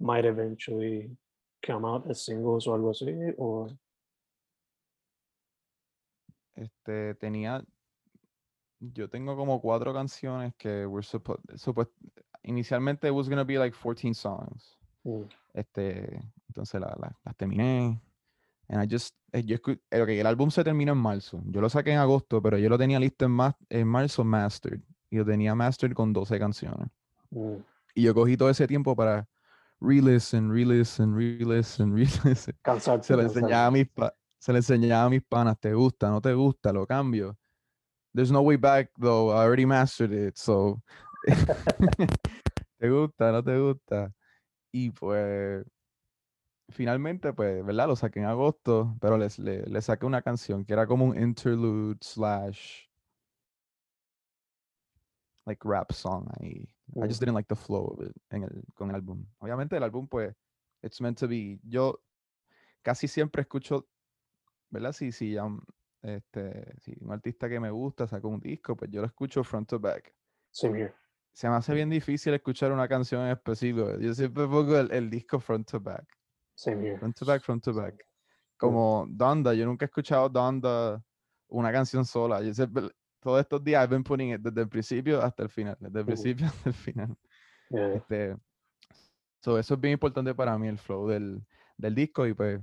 [0.00, 1.16] might eventually
[1.64, 3.06] come out as singles o algo así?
[3.38, 3.68] O
[6.60, 7.64] Este, tenía,
[8.80, 11.40] yo tengo como cuatro canciones que were supposed,
[12.42, 14.76] inicialmente it was gonna be like 14 songs.
[15.04, 15.22] Mm,
[15.52, 18.00] Este, entonces la- la- las terminé.
[18.68, 19.56] And I just, eh, yo
[19.90, 21.42] eh, ok, el álbum se terminó en marzo.
[21.46, 24.80] Yo lo saqué en agosto, pero yo lo tenía listo en, ma- en marzo mastered.
[25.10, 26.88] Y lo tenía mastered con 12 canciones.
[27.30, 27.56] mm,
[27.96, 29.28] Y yo cogí todo ese tiempo para
[29.80, 32.54] re-listen, re-listen, re-listen, re-listen.
[33.02, 33.86] Se lo enseñaba a mis
[34.38, 36.08] se lo enseñaba a mis panas, ¿te gusta?
[36.08, 36.72] ¿No te gusta?
[36.72, 37.36] Lo cambio.
[38.14, 39.30] There's no way back though.
[39.32, 40.80] I already mastered it, so
[42.78, 43.32] ¿te gusta?
[43.32, 44.12] ¿No te gusta?
[44.72, 45.64] Y pues
[46.70, 47.88] finalmente pues, ¿verdad?
[47.88, 51.20] Lo saqué en agosto, pero les, le, le saqué una canción que era como un
[51.20, 52.86] interlude slash
[55.46, 56.68] like rap song ahí.
[56.96, 59.26] I just didn't like the flow of it en el, con el álbum.
[59.38, 60.34] Obviamente el álbum pues
[60.82, 61.60] it's meant to be.
[61.62, 62.00] Yo
[62.82, 63.88] casi siempre escucho,
[64.70, 64.92] ¿verdad?
[64.92, 65.60] Si, si, ya, mm,
[66.02, 69.68] este, si un artista que me gusta sacó un disco, pues yo lo escucho front
[69.68, 70.14] to back.
[70.52, 70.94] Same here.
[71.32, 73.98] Se me hace bien difícil escuchar una canción en específico.
[73.98, 76.04] Yo siempre pongo el, el disco front to back.
[76.54, 76.98] Same here.
[76.98, 78.04] Front to back, front to back.
[78.56, 81.02] Como Donda, yo nunca he escuchado Donda
[81.48, 82.42] una canción sola.
[82.42, 82.90] Yo siempre,
[83.20, 85.76] todos estos días I've been putting it desde el principio hasta el final.
[85.80, 86.06] Desde el Ujú.
[86.06, 87.16] principio hasta el final.
[87.70, 88.36] Yeah, Este,
[89.40, 91.46] so eso es bien importante para mí, el flow del,
[91.78, 92.26] del disco.
[92.26, 92.60] Y pues,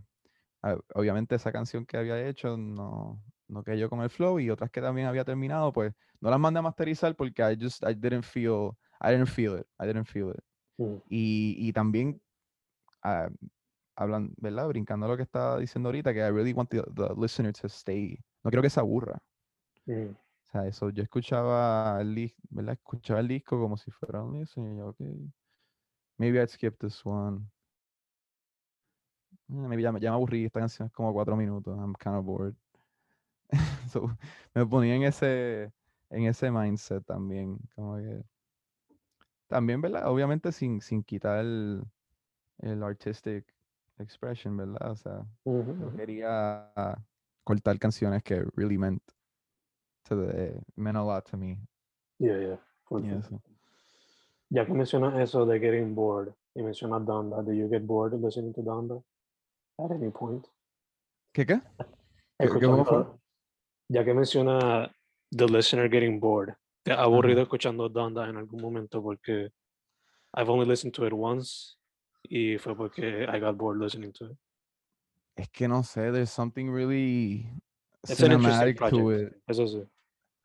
[0.93, 4.39] obviamente esa canción que había hecho no, no cayó con el flow.
[4.39, 7.83] Y otras que también había terminado, pues no las mandé a masterizar porque I just,
[7.83, 9.67] I didn't feel, I didn't feel it.
[9.79, 10.43] I didn't feel it.
[10.79, 12.21] mm, Y, y también,
[13.03, 13.29] ah,
[13.95, 14.67] hablan, ¿verdad?
[14.69, 18.19] Brincando lo que estaba diciendo ahorita, que I really want the, the listener to stay.
[18.43, 19.21] No quiero que se aburra.
[19.87, 20.15] mm,
[20.47, 22.73] O sea, eso, yo escuchaba el, ¿verdad?
[22.75, 24.99] Escuchaba el disco como si fuera un listen y yo, ok,
[26.19, 27.49] maybe I'd skip this one.
[29.49, 32.15] Eh, Maybe ya, me- ya me aburrí, esta canción es como cuatro minutos, I'm kind
[32.17, 32.55] of bored.
[33.91, 34.17] so,
[34.53, 35.71] me ponía en ese,
[36.09, 38.23] en ese mindset también, como que,
[39.47, 40.07] también, ¿verdad?
[40.09, 41.83] Obviamente sin, sin quitar el,
[42.59, 43.45] el artistic
[43.99, 44.91] expression, ¿verdad?
[44.91, 45.97] O sea, no ujú.
[45.97, 46.73] quería
[47.43, 49.01] cortar canciones que really meant
[50.03, 51.59] to the, meant a lot to me.
[52.19, 52.57] Yeah, yeah.
[54.49, 58.53] Ya que mencionas eso de getting bored y mencionas Donda, do you get bored listening
[58.53, 59.03] to Donda
[59.79, 60.47] at any point?
[61.33, 61.61] ¿Qué qué?
[62.39, 63.05] ¿Qué- qué- cómo fue?
[63.89, 64.91] Ya que menciona
[65.31, 69.01] the listener getting bored, ¿te ha aburrido escuchando Donda en algún momento?
[69.01, 69.51] Porque
[70.33, 71.77] I've only listened to it once
[72.23, 74.37] y fue porque I got bored listening to it.
[75.35, 77.47] Es que no sé, there's something really,
[78.03, 79.33] interesting cinematic to project.
[79.33, 79.41] it.
[79.47, 79.87] Eso sí.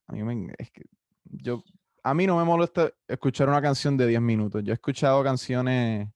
[0.07, 0.85] A mí me, es que
[1.25, 1.65] yo,
[2.03, 4.63] a mí no me molesta escuchar una canción de 10 minutos.
[4.63, 6.09] Yo he escuchado canciones.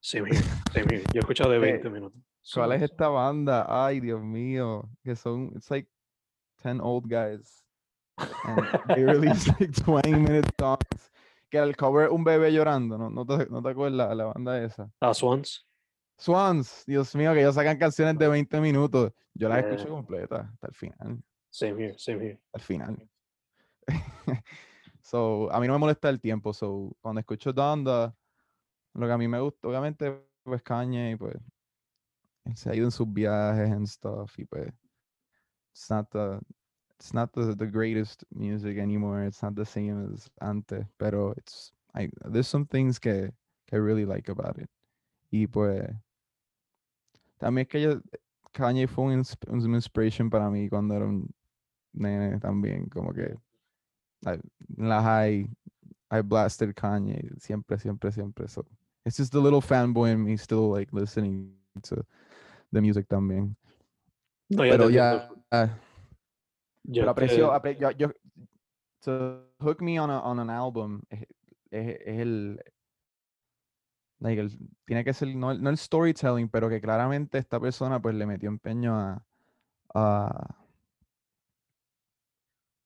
[0.00, 0.40] Sí, mira,
[0.72, 1.02] sí, mira.
[1.12, 2.22] Yo he escuchado de Eh, 20 minutos.
[2.54, 3.66] ¿Cuál es esta banda?
[3.68, 5.88] Ay, Dios mío, que son, it's like
[6.62, 7.64] 10 old guys.
[8.44, 11.10] And they release like 20 minute songs.
[11.50, 13.08] Que el cover un bebé llorando, ¿no?
[13.10, 14.90] ¿No te, no te acuerdas la banda esa?
[15.00, 15.64] Ah, Swans.
[16.18, 19.12] Swans, Dios mío, que ellos sacan canciones de 20 minutos.
[19.34, 19.92] Yo las escucho Yeah.
[19.92, 21.22] completas hasta el final.
[21.50, 22.40] Same here, same here.
[22.52, 23.08] al final.
[25.02, 26.52] so, a mí no me molesta el tiempo.
[26.52, 28.14] So, cuando escucho Donda,
[28.94, 31.36] lo que a mí me gusta, obviamente, pues Kanye, pues,
[32.54, 34.72] se ha ido en sus viajes and stuff, y pues,
[35.78, 36.40] it's not the,
[36.98, 39.22] it's not the, the greatest music anymore.
[39.22, 43.30] It's not the same as ante, pero it's, I, there's some things que,
[43.68, 44.68] que I really like about it.
[45.32, 45.86] Y pues,
[47.40, 48.00] también que yo,
[48.52, 51.32] Kanye fue un, un inspiration para mí cuando era un
[51.94, 53.36] nene también, como que
[54.26, 54.40] I-
[54.76, 55.48] la high,
[56.10, 58.48] I blasted Kanye siempre, siempre, siempre.
[58.48, 58.64] So
[59.06, 61.52] it's just the little fanboy in me still like listening
[61.84, 62.04] to
[62.72, 63.54] the music también.
[64.50, 64.90] No, ya Pero entiendo.
[64.90, 68.12] ya, ah, Yo pero aprecio, apre- yo, yo-
[69.00, 71.22] to hook me on, a, on an album es,
[71.70, 72.60] es- es el,
[74.20, 78.00] like, el- tiene que ser, no, el- no el storytelling, pero que claramente esta persona
[78.00, 79.24] pues le metió empeño a,
[79.94, 80.56] a,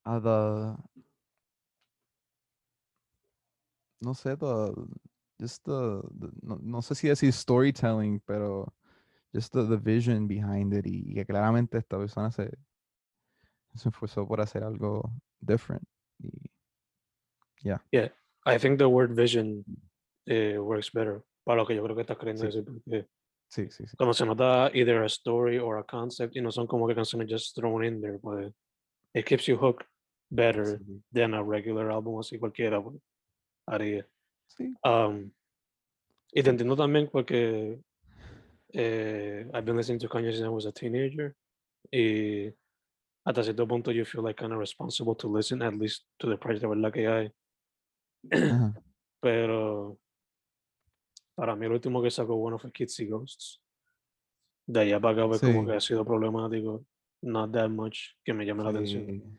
[0.04, 1.02] a the,
[4.00, 4.72] no sé, the,
[5.40, 8.72] just the, the- no, no sé si decir storytelling, pero
[9.32, 12.50] just the, the vision behind it y, y que claramente esta persona se,
[13.74, 15.82] se esforzó por hacer algo different.
[16.18, 16.50] Y,
[18.44, 19.64] I think the word vision
[20.26, 22.46] eh, works better para lo que yo creo que estás queriendo Sí.
[22.48, 23.08] decir, porque
[23.48, 23.96] sí, sí, sí.
[23.96, 27.28] como se nota either a story or a concept y no son como que canciones
[27.30, 28.52] just thrown in there, pues
[29.14, 29.86] it keeps you hooked
[30.30, 32.96] better sí, than a regular album así cualquiera pues,
[33.66, 34.06] haría.
[34.48, 34.74] sí.
[34.84, 35.30] Um,
[36.32, 37.78] y te entiendo también porque
[38.74, 41.34] eh, I've been listening to Kanye since I was a teenager
[41.90, 42.52] y
[43.24, 46.36] hasta cierto punto you feel like kind of responsible to listen at least to the
[46.36, 47.32] project verdad que hay.
[48.30, 48.74] Ajá.
[49.22, 49.98] Pero
[51.36, 53.60] para mí el último que sacó bueno fue Kids y Ghosts.
[54.66, 55.66] De allá para acá pues como Sí.
[55.66, 56.84] que ha sido problemático,
[57.22, 59.06] not that much, que me llame la atención.
[59.06, 59.38] Sí,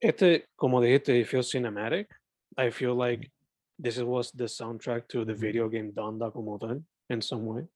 [0.00, 2.08] Este, como dijiste, it feels cinematic.
[2.56, 3.32] I feel like
[3.80, 7.66] this was the soundtrack to the video game Donda como tal, in some way.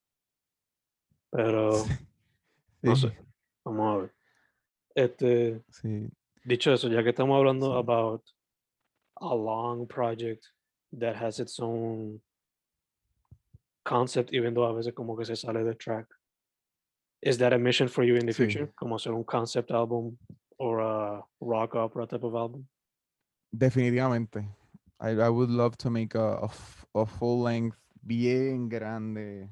[1.33, 1.88] Pero, sí,
[2.83, 3.16] no sí, sé,
[3.64, 4.14] vamos a ver.
[4.95, 6.09] Este, sí.
[6.45, 7.79] dicho eso, ya que estamos hablando Sí.
[7.79, 8.23] about
[9.16, 10.45] a long project
[10.99, 12.21] that has its own
[13.85, 16.07] concept, even though a veces como que se sale de track.
[17.23, 18.45] Is that a mission for you in the Sí.
[18.45, 18.73] future?
[18.77, 20.18] Como hacer un concept album
[20.59, 22.66] or a rock opera type of album?
[23.57, 24.49] Definitivamente.
[25.01, 26.51] I, I would love to make a, a,
[26.95, 29.49] a full length, bien grande,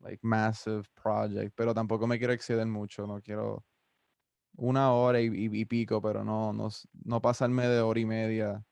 [0.00, 3.64] like massive project, pero tampoco me quiero exceder mucho, no quiero
[4.56, 6.68] una hora y, y- y pico, pero no, no,
[7.04, 8.64] no pasarme de hora y media,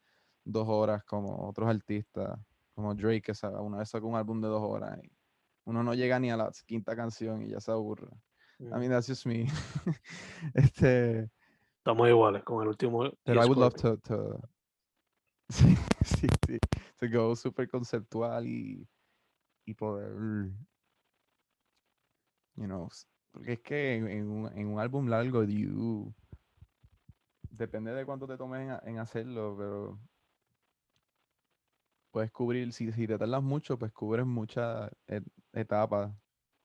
[0.44, 2.38] dos horas como otros artistas,
[2.74, 5.10] como Drake, que sa- una vez sacó un álbum de dos horas y
[5.64, 8.08] uno no llega ni a la quinta canción y ya se aburre.
[8.60, 9.46] I mean, that's just me.
[10.54, 11.30] este,
[11.78, 13.10] Estamos iguales con el último.
[13.24, 14.40] Pero I would love to, to
[15.50, 16.58] sí, sí, sí,
[16.98, 18.88] to go super conceptual y,
[19.66, 20.12] y poder,
[22.56, 22.88] you know,
[23.32, 26.14] porque es que en, un, en un álbum largo, you,
[27.50, 29.98] depende de cuánto te tomes en, en hacerlo, pero
[32.10, 36.12] puedes cubrir, si, si te tardas mucho, pues cubres muchas et- etapas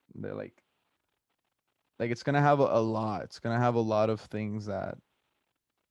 [0.08, 0.64] de like,
[1.98, 4.98] like it's gonna have a, a lot, it's gonna have a lot of things that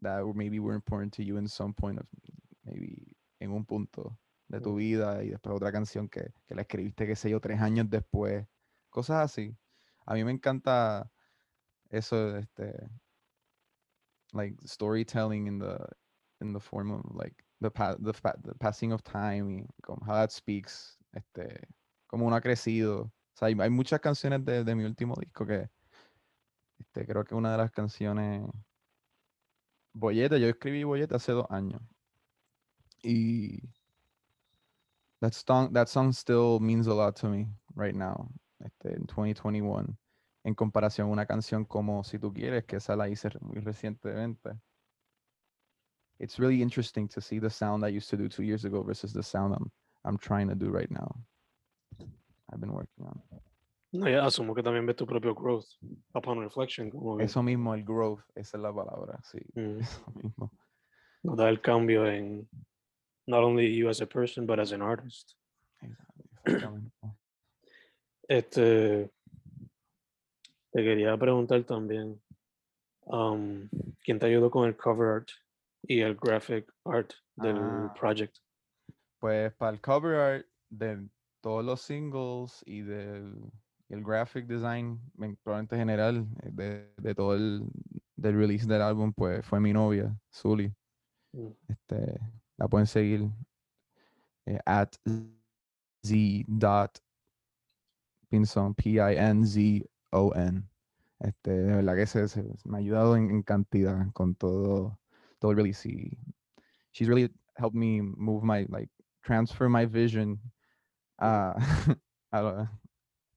[0.01, 2.07] that maybe were important to you in some point of
[2.65, 4.17] maybe en un punto
[4.49, 4.77] de tu Mm.
[4.77, 8.47] vida y después otra canción que, que la escribiste, qué sé yo, tres años después,
[8.91, 9.57] cosas así.
[10.09, 11.11] A mí me encanta
[11.91, 12.89] eso, este,
[14.33, 15.79] like storytelling in the
[16.41, 20.01] in the form of like the pa- the, fa- the passing of time y como
[20.07, 21.69] how that speaks, este,
[22.07, 23.03] como uno ha crecido.
[23.03, 25.69] O sea, hay, muchas canciones de, de mi último disco que,
[26.79, 28.49] este, creo que una de las canciones
[29.93, 31.83] Bollete, yo escribí Bollete hace dos años.
[33.03, 33.61] Y
[35.21, 38.31] that song, that song still means a lot to me right now,
[38.89, 39.99] este, en 2021,
[40.45, 44.51] en comparación a una canción como Si tú quieres, que esa la hice muy recientemente.
[46.21, 49.13] It's really interesting to see the sound I used to do two years ago versus
[49.13, 49.71] the sound I'm,
[50.05, 51.09] I'm trying to do right now.
[52.51, 53.23] I've been working on.
[53.93, 55.67] No, ya asumo que también ves tu propio growth
[56.15, 59.39] upon reflection, como Eso mismo, el growth, esa es la palabra, sí.
[59.55, 60.51] mm, Eso mismo.
[61.23, 62.49] notar el cambio en
[63.27, 65.37] not only you as a person, but as an artist.
[66.45, 66.91] Exactamente.
[68.29, 69.11] Este,
[70.71, 72.21] te quería preguntar también,
[73.07, 73.69] um,
[74.03, 75.29] ¿quién te ayudó con el cover art
[75.85, 77.95] y el graphic art del Ah.
[77.99, 78.37] project?
[79.19, 81.09] Pues para el cover art de
[81.41, 83.51] todos los singles y del
[83.89, 87.63] el graphic design, en- probablemente general, de, de todo el
[88.17, 90.71] del release del álbum, pues fue mi novia, Zully.
[91.33, 92.21] Mm, Este,
[92.59, 93.31] la pueden seguir
[94.45, 94.93] eh, at
[96.03, 96.99] z dot
[98.29, 100.63] pinzon, P-I-N-Z-O-N.
[101.21, 104.99] Este, de verdad que se, se- me ha ayudado en, en cantidad con todo,
[105.39, 105.89] todo el release.
[105.89, 106.17] y
[106.93, 108.89] she's really helped me move my, like,
[109.23, 110.39] transfer my vision
[111.19, 111.55] a,
[112.33, 112.69] a, lo,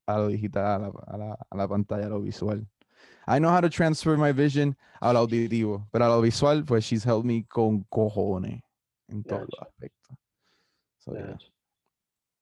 [0.08, 2.66] a lo digital, a la, a, la, a la pantalla, a lo visual.
[3.28, 7.04] I know how to transfer my vision al auditivo, pero a lo visual, pues she's
[7.04, 8.62] helped me con cojones
[9.10, 10.18] en todos los aspectos.
[11.00, 11.32] So, yeah.
[11.32, 11.48] gotcha.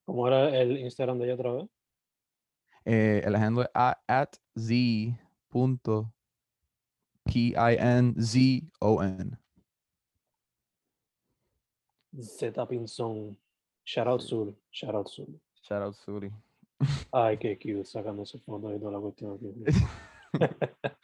[0.05, 1.69] ¿Cómo era el Instagram de ella otra vez?
[2.85, 5.17] Eh, el handle es a- at z
[5.49, 6.11] punto
[7.25, 9.37] p i n z o n.
[12.21, 13.37] Z Pinzón.
[13.85, 14.55] Shout out Zul.
[14.71, 15.39] Shout out Zul.
[15.61, 16.31] Shout out Suri.
[17.11, 19.53] Ay, qué cute, sacándose fotos y toda la cuestión aquí.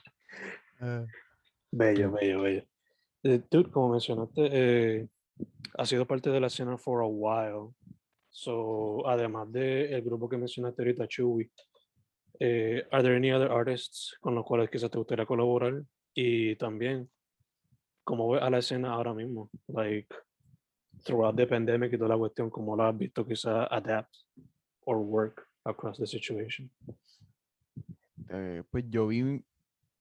[0.82, 1.06] Eh,
[1.72, 2.64] Bello, bello, bello.
[3.24, 5.08] Eh, dude, como mencionaste, eh,
[5.78, 7.74] ha sido parte de la escena for a while.
[8.38, 11.50] So, además del el grupo que mencionaste ahorita, Chewy,
[12.38, 15.82] eh, are there any other artists con los cuales quizás te gustaría colaborar?
[16.14, 17.10] Y también,
[18.04, 19.50] ¿cómo ves a la escena ahora mismo?
[19.68, 20.14] Like,
[21.06, 24.14] throughout the pandemic y toda la cuestión, ¿cómo la has visto quizás adapt
[24.82, 26.70] or work across the situation?
[28.32, 29.42] eh, pues yo vi,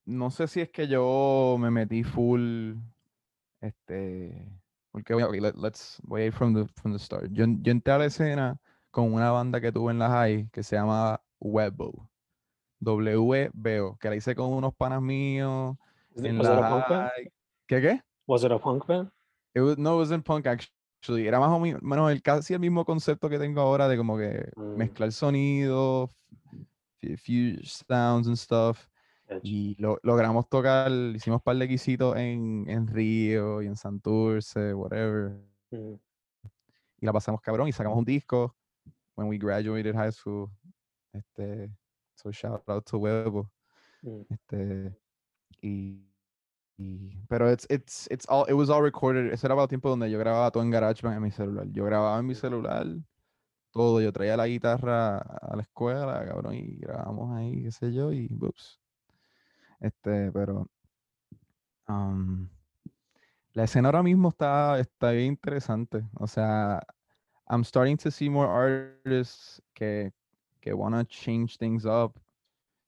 [0.06, 2.74] no sé si es que yo me metí full,
[3.60, 4.48] este,
[4.94, 7.28] porque voy a, ok, let- let's, voy a ir from the, from the start.
[7.32, 8.56] Yo, yo entré a la escena
[8.92, 12.08] con una banda que tuve en la high que se llama Webo.
[12.78, 15.76] W-B-O, que la hice con unos panas míos
[16.16, 17.10] en was it a la punk band?
[17.66, 18.00] ¿Qué qué?
[18.28, 19.10] Was it a punk band?
[19.52, 21.26] It was- no, it wasn't punk actually.
[21.26, 24.48] Era más o menos el, casi el mismo concepto que tengo ahora de como que
[24.54, 24.76] Mm.
[24.76, 26.10] mezclar sonidos,
[27.18, 28.86] fuse sounds and stuff.
[29.42, 34.74] Y lo, logramos tocar, hicimos un par de quisitos en, en Río y en Santurce,
[34.74, 35.36] whatever.
[35.70, 35.94] Mm,
[37.00, 38.56] Y la pasamos cabrón y sacamos un disco
[39.16, 40.50] when we graduated high school.
[41.12, 41.70] Este,
[42.16, 43.50] so shout out to Huevo.
[44.02, 44.96] mm, Este,
[45.62, 46.04] y,
[46.78, 49.32] y- pero it's, it's, it's all, it was all recorded.
[49.32, 51.66] Eso era para el tiempo donde yo grababa todo en GarageBand en mi celular.
[51.72, 52.86] Yo grababa en mi celular
[53.72, 54.00] todo.
[54.00, 58.28] Yo traía la guitarra a la escuela, cabrón, y grabamos ahí, qué sé yo, y
[58.40, 58.80] ups.
[59.80, 60.68] Este, pero
[61.88, 62.48] um,
[63.52, 66.04] la escena ahora mismo está, está bien interesante.
[66.14, 66.80] O sea,
[67.48, 70.12] I'm starting to see more artists que,
[70.60, 72.18] que wanna change things up,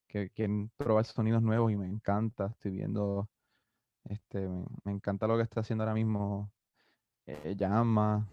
[0.09, 2.47] que quieren probar sonidos nuevos y me encanta.
[2.47, 3.29] Estoy viendo,
[4.05, 4.49] este,
[4.85, 6.51] me, encanta lo que está haciendo ahora mismo
[7.27, 8.27] eh, Llama.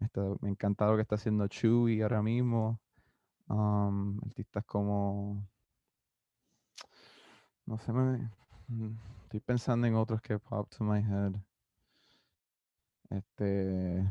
[0.00, 2.80] Está- me encanta lo que está haciendo Chewy ahora mismo.
[3.48, 5.46] um, artistas como,
[7.66, 8.30] no sé, me,
[8.68, 11.34] mm, estoy pensando en otros que pop to my head.
[13.10, 14.08] Este.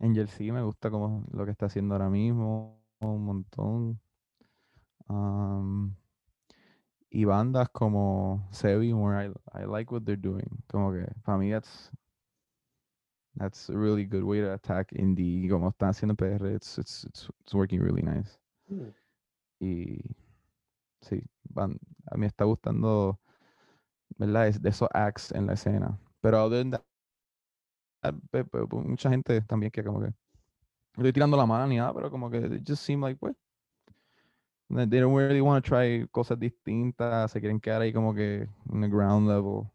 [0.00, 2.82] Angel sí me gusta como lo que está haciendo ahora mismo.
[3.00, 4.00] Un montón.
[5.08, 5.94] Am,
[7.10, 10.62] y bandas como Sevimore, I, I like what they're doing.
[10.68, 11.90] Como que para mí that's
[13.36, 15.48] that's a really good way to attack indie.
[15.48, 18.38] Como están haciendo PR, it's, it's, it's, it's working really nice.
[18.70, 18.92] mm.
[19.60, 20.00] Y
[21.02, 23.20] sí, van, a mí me está gustando,
[24.18, 24.52] ¿verdad?
[24.54, 25.98] De esos acts en la escena.
[26.20, 26.66] Pero other
[28.30, 30.12] pe- mucha gente también que como que
[30.96, 33.36] estoy tirando la mano ni nada, pero como que it just seem like pues
[34.70, 38.80] they don't really want to try cosas distintas, se quieren quedar ahí como que en
[38.80, 39.70] the ground level.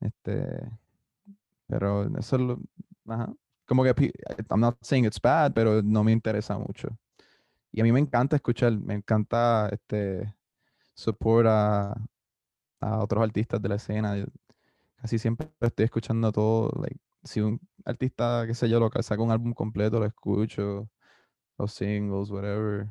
[0.00, 0.70] Este,
[1.66, 2.58] pero eso es lo,
[3.08, 3.32] ajá.
[3.66, 4.12] Como que
[4.50, 6.88] I'm not saying it's bad, pero no me interesa mucho.
[7.72, 10.34] Y a mí me encanta escuchar, me encanta este
[10.96, 11.94] support a,
[12.80, 14.16] a otros artistas de la escena.
[14.96, 19.30] Casi siempre estoy escuchando todo, like, si un artista, qué sé yo, lo saca un
[19.30, 20.88] álbum completo, lo escucho,
[21.58, 22.88] los singles, whatever.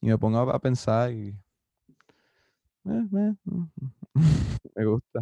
[0.00, 1.38] Y me pongo a, pensar y
[2.84, 3.34] eh, eh,
[4.76, 5.20] me gusta.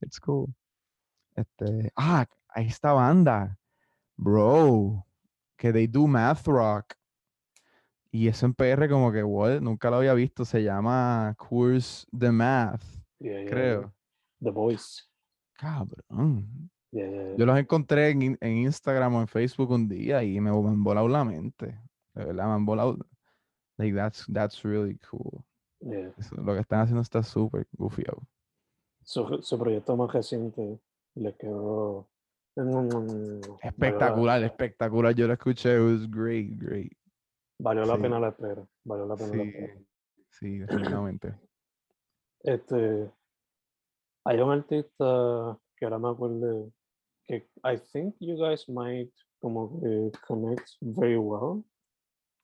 [0.00, 0.52] It's cool.
[1.36, 3.58] Este, ah, ahí esta banda,
[4.16, 5.06] bro,
[5.56, 6.99] que they do math rock.
[8.12, 10.44] Y eso en PR como que, what, nunca lo había visto.
[10.44, 12.82] Se llama Course the Math,
[13.20, 13.94] Yeah, yeah, creo.
[14.42, 15.02] The Voice.
[15.54, 16.70] Cabrón.
[16.92, 20.82] Yo los encontré en, en Instagram o en Facebook un día y me, me han
[20.82, 21.78] volado la mente.
[22.14, 22.98] De verdad, me han volado.
[23.76, 25.44] Like, that's, that's really cool.
[26.18, 28.02] Eso- lo que están haciendo está súper goofy.
[28.08, 28.24] out.
[29.02, 30.80] Su, su proyecto más reciente
[31.14, 32.08] le quedó
[33.62, 35.14] Espectacular, espectacular.
[35.14, 36.92] Yo lo escuché, it was great, great.
[37.62, 38.02] Valió la Sí.
[38.02, 38.66] pena la espera.
[38.84, 39.80] Valió la pena la Sí, espera.
[40.30, 41.34] sí, definitivamente.
[42.42, 43.10] Este,
[44.24, 46.72] hay un artista que ahora me acuerdo
[47.26, 51.62] que I think you guys might como que connect very well.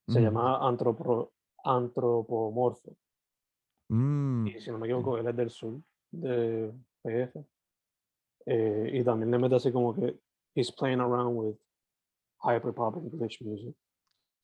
[0.09, 0.23] Se Mm.
[0.25, 1.33] llama Antropo,
[1.65, 2.95] Antropomorfo.
[3.89, 5.81] Mm, Y si no me equivoco, él es del sur
[6.13, 7.45] de PF.
[8.47, 10.19] Eh, y también le mete así como que
[10.55, 11.57] he's playing around with
[12.43, 13.75] hyper pop English music.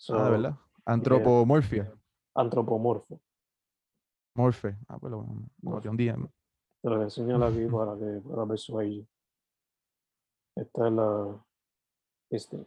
[0.03, 0.59] So, ah, verdad.
[0.85, 1.95] Antropomorfia.
[2.35, 3.21] Antropomorfo.
[4.35, 4.77] Morfe.
[4.89, 5.25] Ah, pues lo,
[5.63, 6.17] lo un día.
[6.83, 9.07] Te lo enseñar aquí para que para ver su IG.
[10.57, 11.45] Esta es la.
[12.33, 12.67] Este.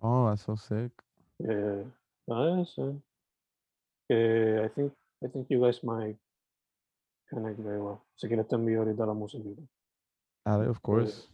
[0.00, 0.90] Oh, that's so sick.
[1.40, 1.84] Eh,
[2.30, 3.02] ah, sí.
[4.08, 6.18] Que I think, I think you guys might
[7.28, 8.00] connect very well.
[8.16, 9.50] Si quieres te envío ahorita la música.
[10.46, 11.28] Ah, of course.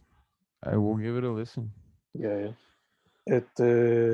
[0.61, 1.71] I will give it a listen.
[2.13, 2.55] Yeah, yeah.
[3.25, 3.63] Este,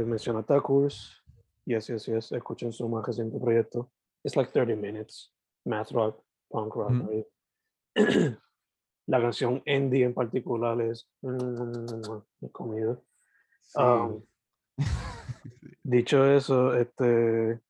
[0.05, 1.21] mencionaste a.
[1.65, 2.31] Yes, yes, yes.
[2.31, 3.91] Escuchen su más reciente proyecto.
[4.23, 5.33] It's like 30 minutes.
[5.65, 6.91] Math rock, punk rock.
[7.09, 7.25] Ahí.
[9.07, 12.99] La canción Andy en particular es mm, comida.
[13.61, 13.79] Sí.
[13.81, 14.23] Um,
[15.83, 17.61] Dicho eso, este,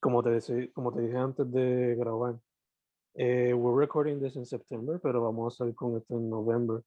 [0.00, 2.38] como te, decí- como te dije antes de grabar,
[3.14, 6.82] eh, we're recording this in September, pero vamos a salir con esto en November.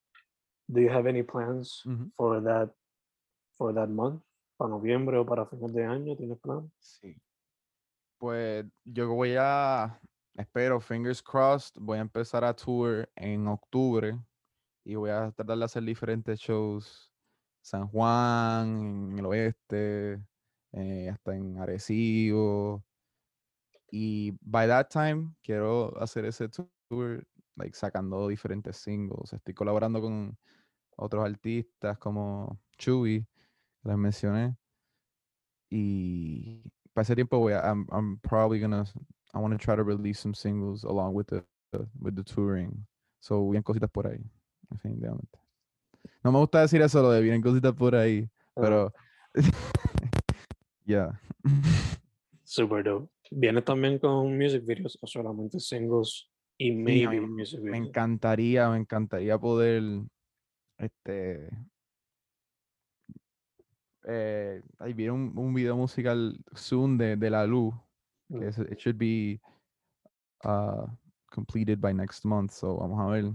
[0.68, 1.84] Do you have any plans
[2.16, 2.70] for that
[3.62, 4.24] for that month?
[4.58, 6.16] ¿Para noviembre o para final de año?
[6.16, 6.72] ¿Tienes plan?
[6.80, 7.16] Sí.
[8.18, 10.02] Pues yo voy a,
[10.36, 14.20] espero, fingers crossed, voy a empezar a tour en octubre
[14.84, 17.12] y voy a tratar de hacer diferentes shows.
[17.62, 20.26] San Juan, en el oeste,
[20.72, 22.84] eh, hasta en Arecibo.
[23.92, 27.24] Y by that time quiero hacer ese tour,
[27.56, 29.34] like sacando diferentes singles.
[29.34, 30.36] Estoy colaborando con
[30.98, 33.28] otros artistas como Chewy,
[33.84, 34.56] les mencioné.
[35.70, 36.62] Y
[36.94, 38.84] para ese tiempo voy a, I'm, I'm probably gonna,
[39.34, 42.86] I want to try to release some singles along with the, the- with the touring.
[43.22, 44.24] So vienen cositas por ahí,
[44.70, 45.40] definitivamente.
[46.24, 48.94] No me gusta decir eso, lo de vienen cositas por ahí, Ah, pero,
[50.86, 51.12] yeah.
[52.44, 53.10] super dope.
[53.32, 57.88] ¿Vienes también con music videos o solamente singles y maybe mí music me videos?
[57.88, 59.84] encantaría, me encantaría poder,
[60.78, 61.50] este,
[64.06, 67.74] eh, ahí viene un, un video musical soon de, de La Luz,
[68.30, 68.40] Mm.
[68.40, 69.42] que es- it should be
[70.46, 70.86] uh,
[71.34, 73.34] completed by next month, so vamos a ver.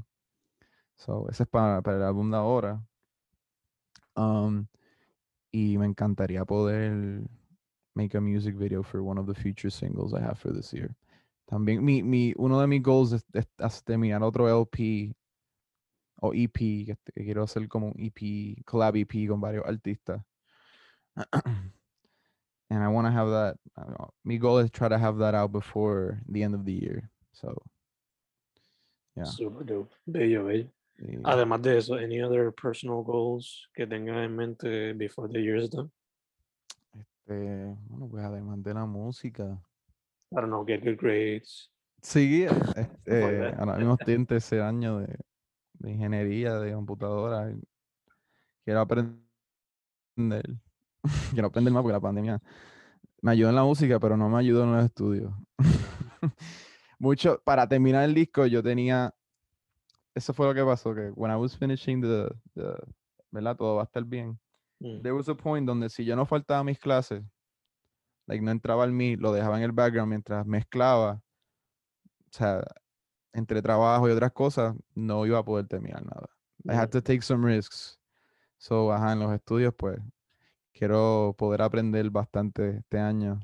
[0.97, 2.83] So, ese es para, para el álbum de ahora.
[4.17, 4.67] Um,
[5.53, 7.23] y me encantaría poder
[7.95, 10.95] make a music video for one of the future singles I have for this year.
[11.47, 15.14] También mi, mi, uno de mis goals es, es haz- terminar otro LP
[16.23, 16.53] o EP,
[16.87, 20.23] que, que quiero hacer como un EP, collab EP con varios artistas.
[22.71, 23.57] and I want to have that.
[23.77, 27.11] uh, my goal is try to have that out before the end of the year.
[27.33, 27.55] So,
[29.17, 29.25] yeah.
[29.25, 29.95] Super dope.
[30.07, 30.69] Bello, bello.
[30.99, 35.57] eh, Además de eso, any other personal goals que tengas en mente before the year
[35.57, 35.91] is done?
[36.99, 39.61] este, bueno, pues además de la música.
[40.33, 41.71] I don't know, get good grades.
[42.03, 45.19] Sí, este, ahora mismo estoy en tercer año de,
[45.75, 47.53] de ingeniería de computadora.
[48.64, 49.17] Quiero aprender.
[51.32, 52.42] Quiero aprender más porque la pandemia
[53.22, 55.32] me ayudó en la música, pero no me ayudó en los estudios.
[56.98, 59.14] Mucho, para terminar el disco, yo tenía.
[60.14, 62.74] Eso fue lo que pasó, que when I was finishing the, the
[63.30, 63.57] ¿verdad?
[63.57, 64.38] Todo va a estar bien.
[64.80, 67.22] Mm, There was a point donde si yo no faltaba a mis clases,
[68.26, 72.62] like no entraba al mi, lo dejaba en el background mientras mezclaba, o sea,
[73.32, 76.28] entre trabajo y otras cosas, no iba a poder terminar nada.
[76.68, 77.98] I had mm, to take some risks.
[78.59, 79.98] So, ajá, en los estudios, pues,
[80.77, 83.41] quiero poder aprender bastante este año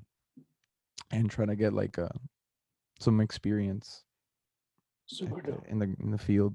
[1.11, 2.11] and try to get like a,
[2.99, 4.05] some experience
[5.07, 5.69] Super este, dope.
[5.69, 6.55] in the, in the field.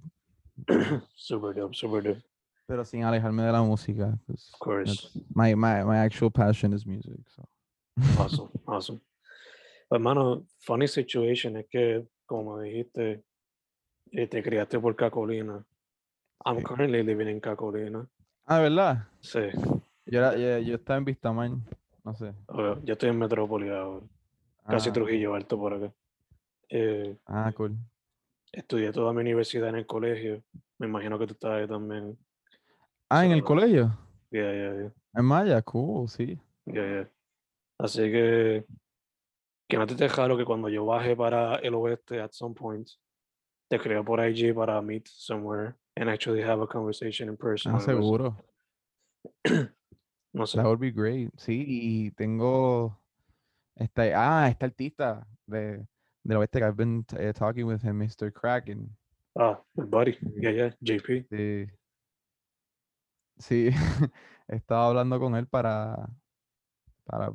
[1.16, 2.22] super dope, super dope.
[2.68, 4.18] Pero sin alejarme de la música.
[4.28, 5.10] 'cause Of course.
[5.34, 7.20] My, my, my actual passion is music.
[7.30, 7.44] So.
[8.20, 9.02] Awesome, awesome.
[9.88, 13.24] Pues, hermano, funny situation es que, como dijiste,
[14.12, 15.64] eh, te criaste por Cacolina.
[16.46, 18.08] I'm currently living in Cacolina.
[18.48, 19.08] Ah, ¿verdad?
[19.22, 19.50] Sí.
[20.10, 21.52] Yo, era, yo, yo estaba en Vistamar.
[22.04, 22.34] No sé.
[22.84, 24.06] Yo estoy en Metrópolis ahora,
[24.66, 25.94] casi Ah, Trujillo Alto por acá.
[26.70, 27.76] Eh, Ah, cool.
[28.52, 30.42] estudié toda mi universidad en el colegio.
[30.80, 32.18] Me imagino que tú estás ahí también.
[33.10, 33.98] Ah, en el colegio.
[34.32, 34.94] Yeah, yeah, yeah.
[35.16, 36.40] En Maya, cool, sí.
[36.66, 37.10] Yeah, yeah.
[37.80, 38.66] Así que
[39.70, 42.88] que no te deje raro que cuando yo baje para el oeste at some point,
[43.70, 47.76] te escriba por IG para meet somewhere and actually have a conversation in person.
[47.76, 48.38] Ah, seguro.
[50.38, 50.58] No sé.
[50.58, 51.32] That would be great.
[51.38, 53.00] Sí, y tengo
[53.76, 55.86] este, ah, este artista de
[56.24, 58.32] del oeste que I've been eh, talking with him, Mr.
[58.32, 58.90] Kraken.
[59.36, 60.18] Ah, el buddy.
[60.36, 60.76] Yeah, yeah.
[60.82, 61.26] JP.
[61.30, 61.68] Sí.
[63.40, 63.70] Sí,
[64.48, 66.10] estaba hablando con él para
[67.06, 67.32] para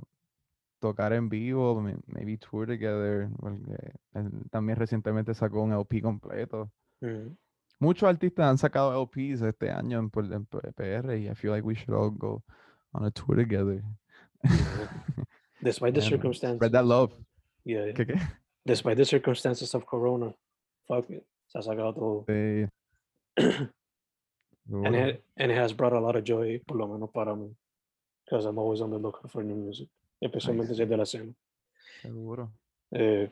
[0.78, 6.70] tocar en vivo, may- maybe tour together, porque él también recientemente sacó un LP completo.
[7.00, 7.34] Mm.
[7.78, 11.74] Muchos artistas han sacado LPs este año en, en PR y I feel like we
[11.74, 12.44] should all go
[12.94, 13.82] on a tour together.
[15.62, 16.58] Despite the circumstances.
[16.58, 17.12] Spread that love.
[17.64, 17.92] Yeah, yeah.
[17.92, 18.20] ¿Qué, qué?
[18.66, 20.34] Despite the circumstances of Corona.
[20.88, 21.24] Fuck it.
[21.48, 22.24] Se ha sacado.
[22.26, 22.68] Sí.
[24.70, 27.50] And it, and it has brought a lot of joy, por lo menos para mí.
[28.24, 29.88] Because I'm always on the lookout for new music.
[30.22, 31.34] Especialmente es de la escena.
[32.00, 32.52] Seguro.
[32.92, 33.28] Eh,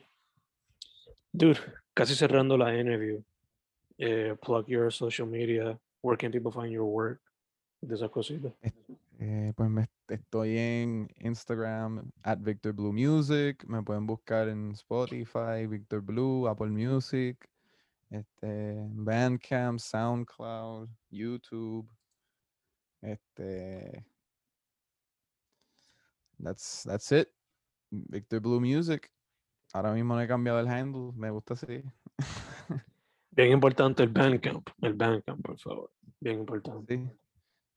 [1.33, 1.57] dude,
[1.95, 3.23] casi cerrando la interview.
[3.97, 5.79] Eh, plug your social media.
[6.01, 7.21] Where can people find your work?
[7.81, 8.53] De esas cositas.
[9.23, 13.63] Eh, pues me, estoy en Instagram, at Victor Blue Music.
[13.67, 17.37] Me pueden buscar en Spotify, Victor Blue, Apple Music,
[18.09, 21.87] este, Bandcamp, SoundCloud, YouTube.
[22.99, 24.03] Este.
[26.39, 27.29] That's, that's it.
[27.91, 29.07] Victor Blue Music.
[29.71, 31.11] Ahora mismo no he cambiado el handle.
[31.15, 31.83] Me gusta así.
[33.29, 34.67] Bien importante el Bandcamp.
[34.81, 35.91] El Bandcamp, por favor.
[36.19, 36.97] Bien importante.
[36.97, 37.20] Sí.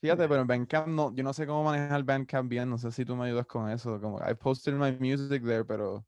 [0.04, 3.06] Fíjate, pero en Bandcamp no, yo no sé cómo manejar Bandcamp bien, no sé si
[3.06, 3.98] tú me ayudas con eso.
[3.98, 6.04] Como I posted my music there, pero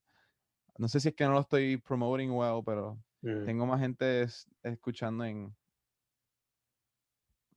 [0.76, 3.46] no sé si es que no lo estoy promoting well, pero Mm.
[3.46, 5.56] tengo más gente es- escuchando en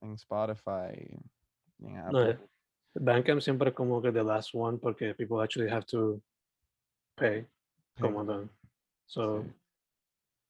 [0.00, 1.14] en Spotify
[1.78, 2.38] en Apple.
[2.94, 6.22] Bandcamp siempre es como que the last one porque people actually have to
[7.16, 8.48] pay Sí, como tal.
[9.04, 9.52] So, sí.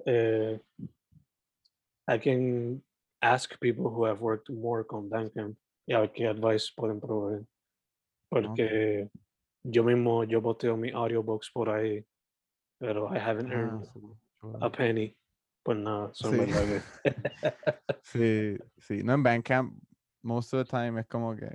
[0.07, 0.61] eh,
[2.07, 2.81] I can
[3.21, 5.57] ask people who have worked more con Bandcamp
[5.91, 7.45] y a ver qué advice pueden proveer.
[8.29, 9.11] Porque
[9.65, 12.07] yo mismo, yo posteo mi audiobooks por ahí,
[12.79, 14.17] pero I haven't Ah, earned chulo.
[14.61, 15.17] a penny.
[15.65, 16.55] Pues nada, son Sí.
[18.03, 19.03] Sí, sí.
[19.03, 19.75] No, en Bandcamp,
[20.23, 21.51] most of the time es como que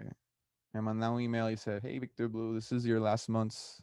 [0.73, 3.81] me mandan un email y dice, hey, Victor Blue, this is your last month's,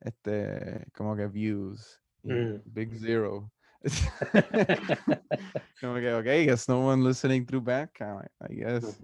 [0.00, 2.00] este, como que views.
[2.24, 2.62] Mm.
[2.64, 3.50] Big zero.
[5.80, 8.98] como que, okay, guess no one listening through Bandcamp, I guess.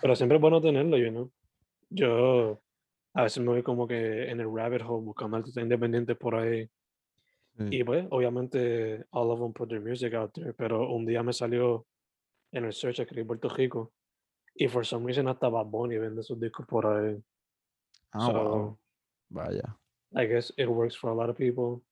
[0.00, 1.30] Pero siempre es bueno tenerlo, you know.
[1.90, 2.60] Yo
[3.14, 6.68] a veces me voy como que en el rabbit hole buscando artistas independientes por ahí.
[7.70, 10.52] Y pues, obviamente, all of them put their music out there.
[10.52, 11.86] Pero un día me salió
[12.52, 13.92] en el search escribí Puerto Rico.
[14.54, 17.20] Y for some reason hasta Bad Bunny vende sus discos por ahí.
[18.12, 18.32] Ah, wow.
[18.32, 18.78] so-
[19.30, 19.76] Vaya.
[20.14, 21.82] I guess it works for a lot of people.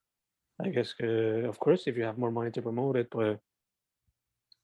[0.58, 3.38] I guess que, of course, if you have more money to promote it, pues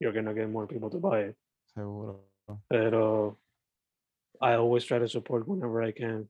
[0.00, 1.36] you're gonna get more people to buy it.
[1.74, 2.20] Seguro.
[2.68, 3.38] Pero
[4.40, 6.28] I always try to support whenever I can.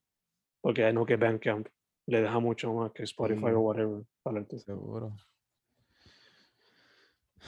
[0.62, 1.68] Porque I know que Bandcamp
[2.06, 3.54] le deja mucho más que Spotify Sí.
[3.54, 4.72] o whatever para el artista.
[4.72, 5.12] Seguro.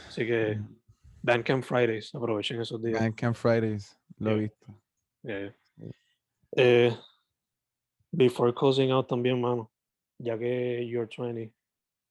[0.08, 0.60] Así que
[1.22, 2.98] Bandcamp Fridays, aprovechen esos días.
[3.00, 4.40] Bandcamp Fridays, lo he Yeah.
[4.42, 4.80] visto.
[5.22, 5.92] Yeah, yeah.
[6.56, 6.96] Eh,
[8.14, 9.70] before closing out también, mano,
[10.18, 11.52] ya que you're 20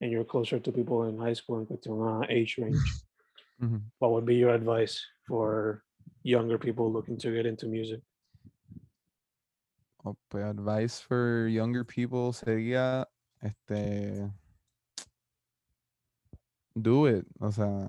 [0.01, 2.77] and you're closer to people in high school en cuestión a age range,
[3.61, 3.81] Ujú.
[3.99, 5.83] what would be your advice for
[6.23, 8.01] younger people looking to get into music?
[10.05, 13.07] Oh, pues advice for younger people sería
[13.41, 14.29] este
[16.75, 17.87] do it, o sea,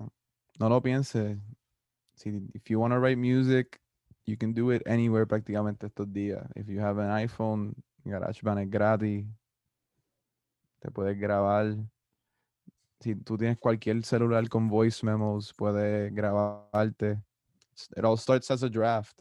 [0.59, 1.39] no lo pienses.
[2.15, 3.81] Si if you want to write music,
[4.27, 6.47] you can do it anywhere prácticamente estos días.
[6.55, 9.27] If you have an iPhone, GarageBand es gratis.
[10.81, 11.77] Te puedes grabar.
[13.01, 17.21] Si tú tienes cualquier celular con voice memos, puedes grabarte.
[17.97, 19.21] It all starts as a draft.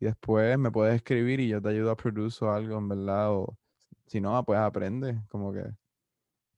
[0.00, 3.32] Y después me puedes escribir y yo te ayudo a produce o algo, en verdad.
[3.32, 3.56] O
[4.06, 5.64] si no, pues aprende, como que.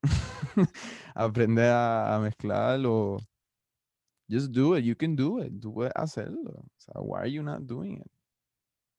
[1.14, 3.18] aprende a, a mezclar o.
[4.28, 4.84] Just do it.
[4.84, 5.60] You can do it.
[5.60, 6.50] Tú puedes hacerlo.
[6.50, 8.10] O sea, why are you not doing it?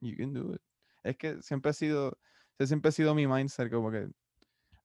[0.01, 0.61] You can do it.
[1.03, 2.17] Es que siempre ha sido.
[2.59, 4.07] Siempre ha sido mi mindset, como que.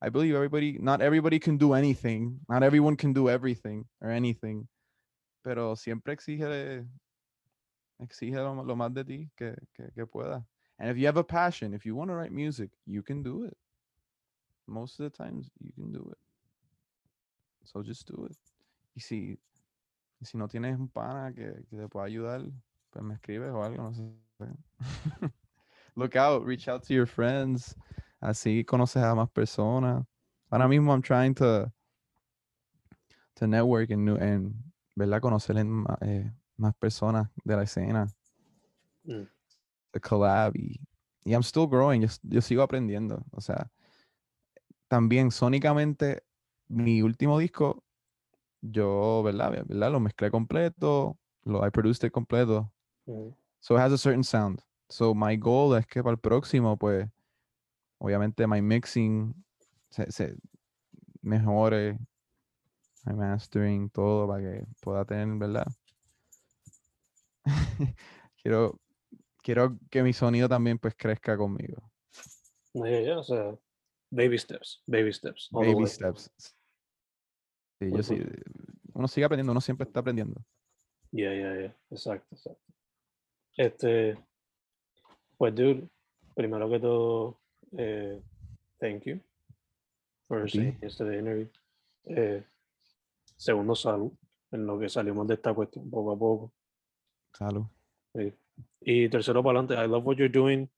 [0.00, 2.38] I believe everybody, not everybody can do anything.
[2.48, 4.68] Not everyone can do everything or anything.
[5.46, 6.84] Pero siempre exige
[8.00, 10.44] exige lo, lo más de ti que, que, que pueda.
[10.80, 13.44] And if you have a passion, if you want to write music, you can do
[13.44, 13.56] it.
[14.66, 16.18] Most of the times you can do it.
[17.62, 18.36] So just do it.
[18.96, 19.38] Y si,
[20.20, 22.42] si no tienes un pana que, que te pueda ayudar,
[22.90, 25.30] pues me escribes o algo, no sé.
[25.94, 27.76] Look out, reach out to your friends.
[28.20, 30.04] Así conoces a más personas.
[30.50, 31.70] Ahora mismo I'm trying to
[33.36, 34.54] to network and, and
[34.96, 35.20] ¿verdad?
[35.20, 38.08] conocer en eh, más personas de la escena.
[39.04, 39.28] Mm.
[39.92, 40.80] The collab y,
[41.24, 42.06] y I'm still growing.
[42.22, 43.24] Yo, sigo aprendiendo.
[43.30, 43.70] O sea,
[44.88, 46.24] también sónicamente
[46.68, 47.84] mi último disco
[48.62, 49.64] yo, ¿verdad?
[49.68, 49.92] ¿verdad?
[49.92, 52.72] Lo mezclé completo, lo I produced it completo.
[53.06, 53.28] Mm.
[53.60, 54.60] So it has a certain sound.
[54.88, 57.08] So my goal es que para el próximo, pues,
[57.98, 59.34] obviamente my mixing
[59.90, 60.36] se, se
[61.22, 61.98] mejore,
[63.06, 65.66] my mastering, todo para que pueda tener, ¿verdad?
[68.42, 68.80] quiero,
[69.42, 71.90] quiero que mi sonido también pues crezca conmigo.
[72.74, 73.56] Yeah, yeah, o sea,
[74.10, 75.48] baby steps, baby steps.
[75.50, 76.30] Baby steps.
[77.78, 78.20] Sí, yo sí,
[78.94, 80.42] uno sigue aprendiendo, uno siempre está aprendiendo.
[81.12, 81.76] Yeah, yeah, yeah.
[81.90, 82.72] Exacto, exacto.
[83.56, 84.18] Este,
[85.38, 85.88] pues, dude,
[86.34, 87.38] primero que todo,
[87.78, 88.20] eh,
[88.80, 89.20] thank you
[90.28, 91.48] for saying yes to the interview.
[92.06, 92.44] Eh,
[93.36, 94.12] segundo, salud,
[94.52, 96.52] en lo que salimos de esta cuestión poco a poco.
[97.32, 97.64] Salud.
[98.14, 98.32] Sí.
[98.80, 100.68] Y tercero, para adelante, I love what you're doing.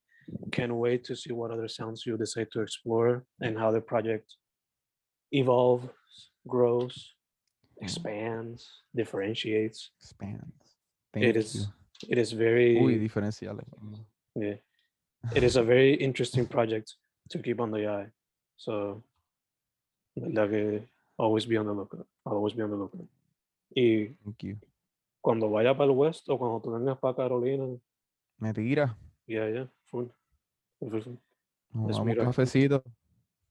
[0.51, 4.35] Can't wait to see what other sounds you decide to explore and how the project
[5.31, 5.89] evolves,
[6.47, 7.15] grows,
[7.81, 9.91] expands, differentiates.
[9.99, 10.75] Expands.
[11.15, 12.09] It Thank is, you.
[12.09, 13.63] it is very, Uy, diferenciales.
[13.83, 14.05] Mm.
[14.35, 14.55] yeah,
[15.35, 16.95] it is a very interesting project
[17.29, 18.07] to keep on the eye.
[18.57, 19.03] So,
[20.15, 20.81] que
[21.17, 22.07] always be on the lookout.
[22.29, 23.07] Always be on the lookout.
[23.75, 24.57] Y Thank you.
[25.21, 27.65] cuando vaya para el West o cuando tú vengas para Carolina,
[28.37, 28.95] Me tira.
[29.27, 30.07] yeah, yeah, full.
[30.79, 31.15] Full, full.
[31.73, 32.83] Nos un cafecito.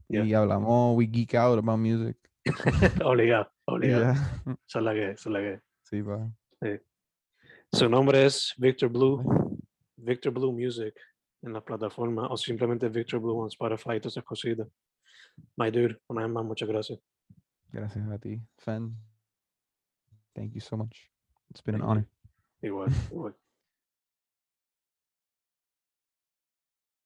[0.09, 0.25] Yeah.
[0.25, 2.17] Y hablamos, we geek out about music.
[3.05, 4.15] obligado, obligado.
[4.15, 4.57] ya.
[4.67, 5.61] Esa es la que, esa es la que.
[5.85, 6.31] Sí, pa.
[7.71, 9.23] Su nombre es Victor Blue,
[9.97, 10.95] Victor Blue Music
[11.43, 14.67] en la plataforma o simplemente Victor Blue en Spotify y todas esas cositas.
[15.57, 16.99] My dude, una vez más, muchas gracias.
[17.73, 18.97] Gracias a ti, Fen.
[20.35, 21.11] Thank you so much.
[21.51, 21.91] It's been an Thank you.
[21.91, 22.07] honor.
[22.63, 23.35] It igual.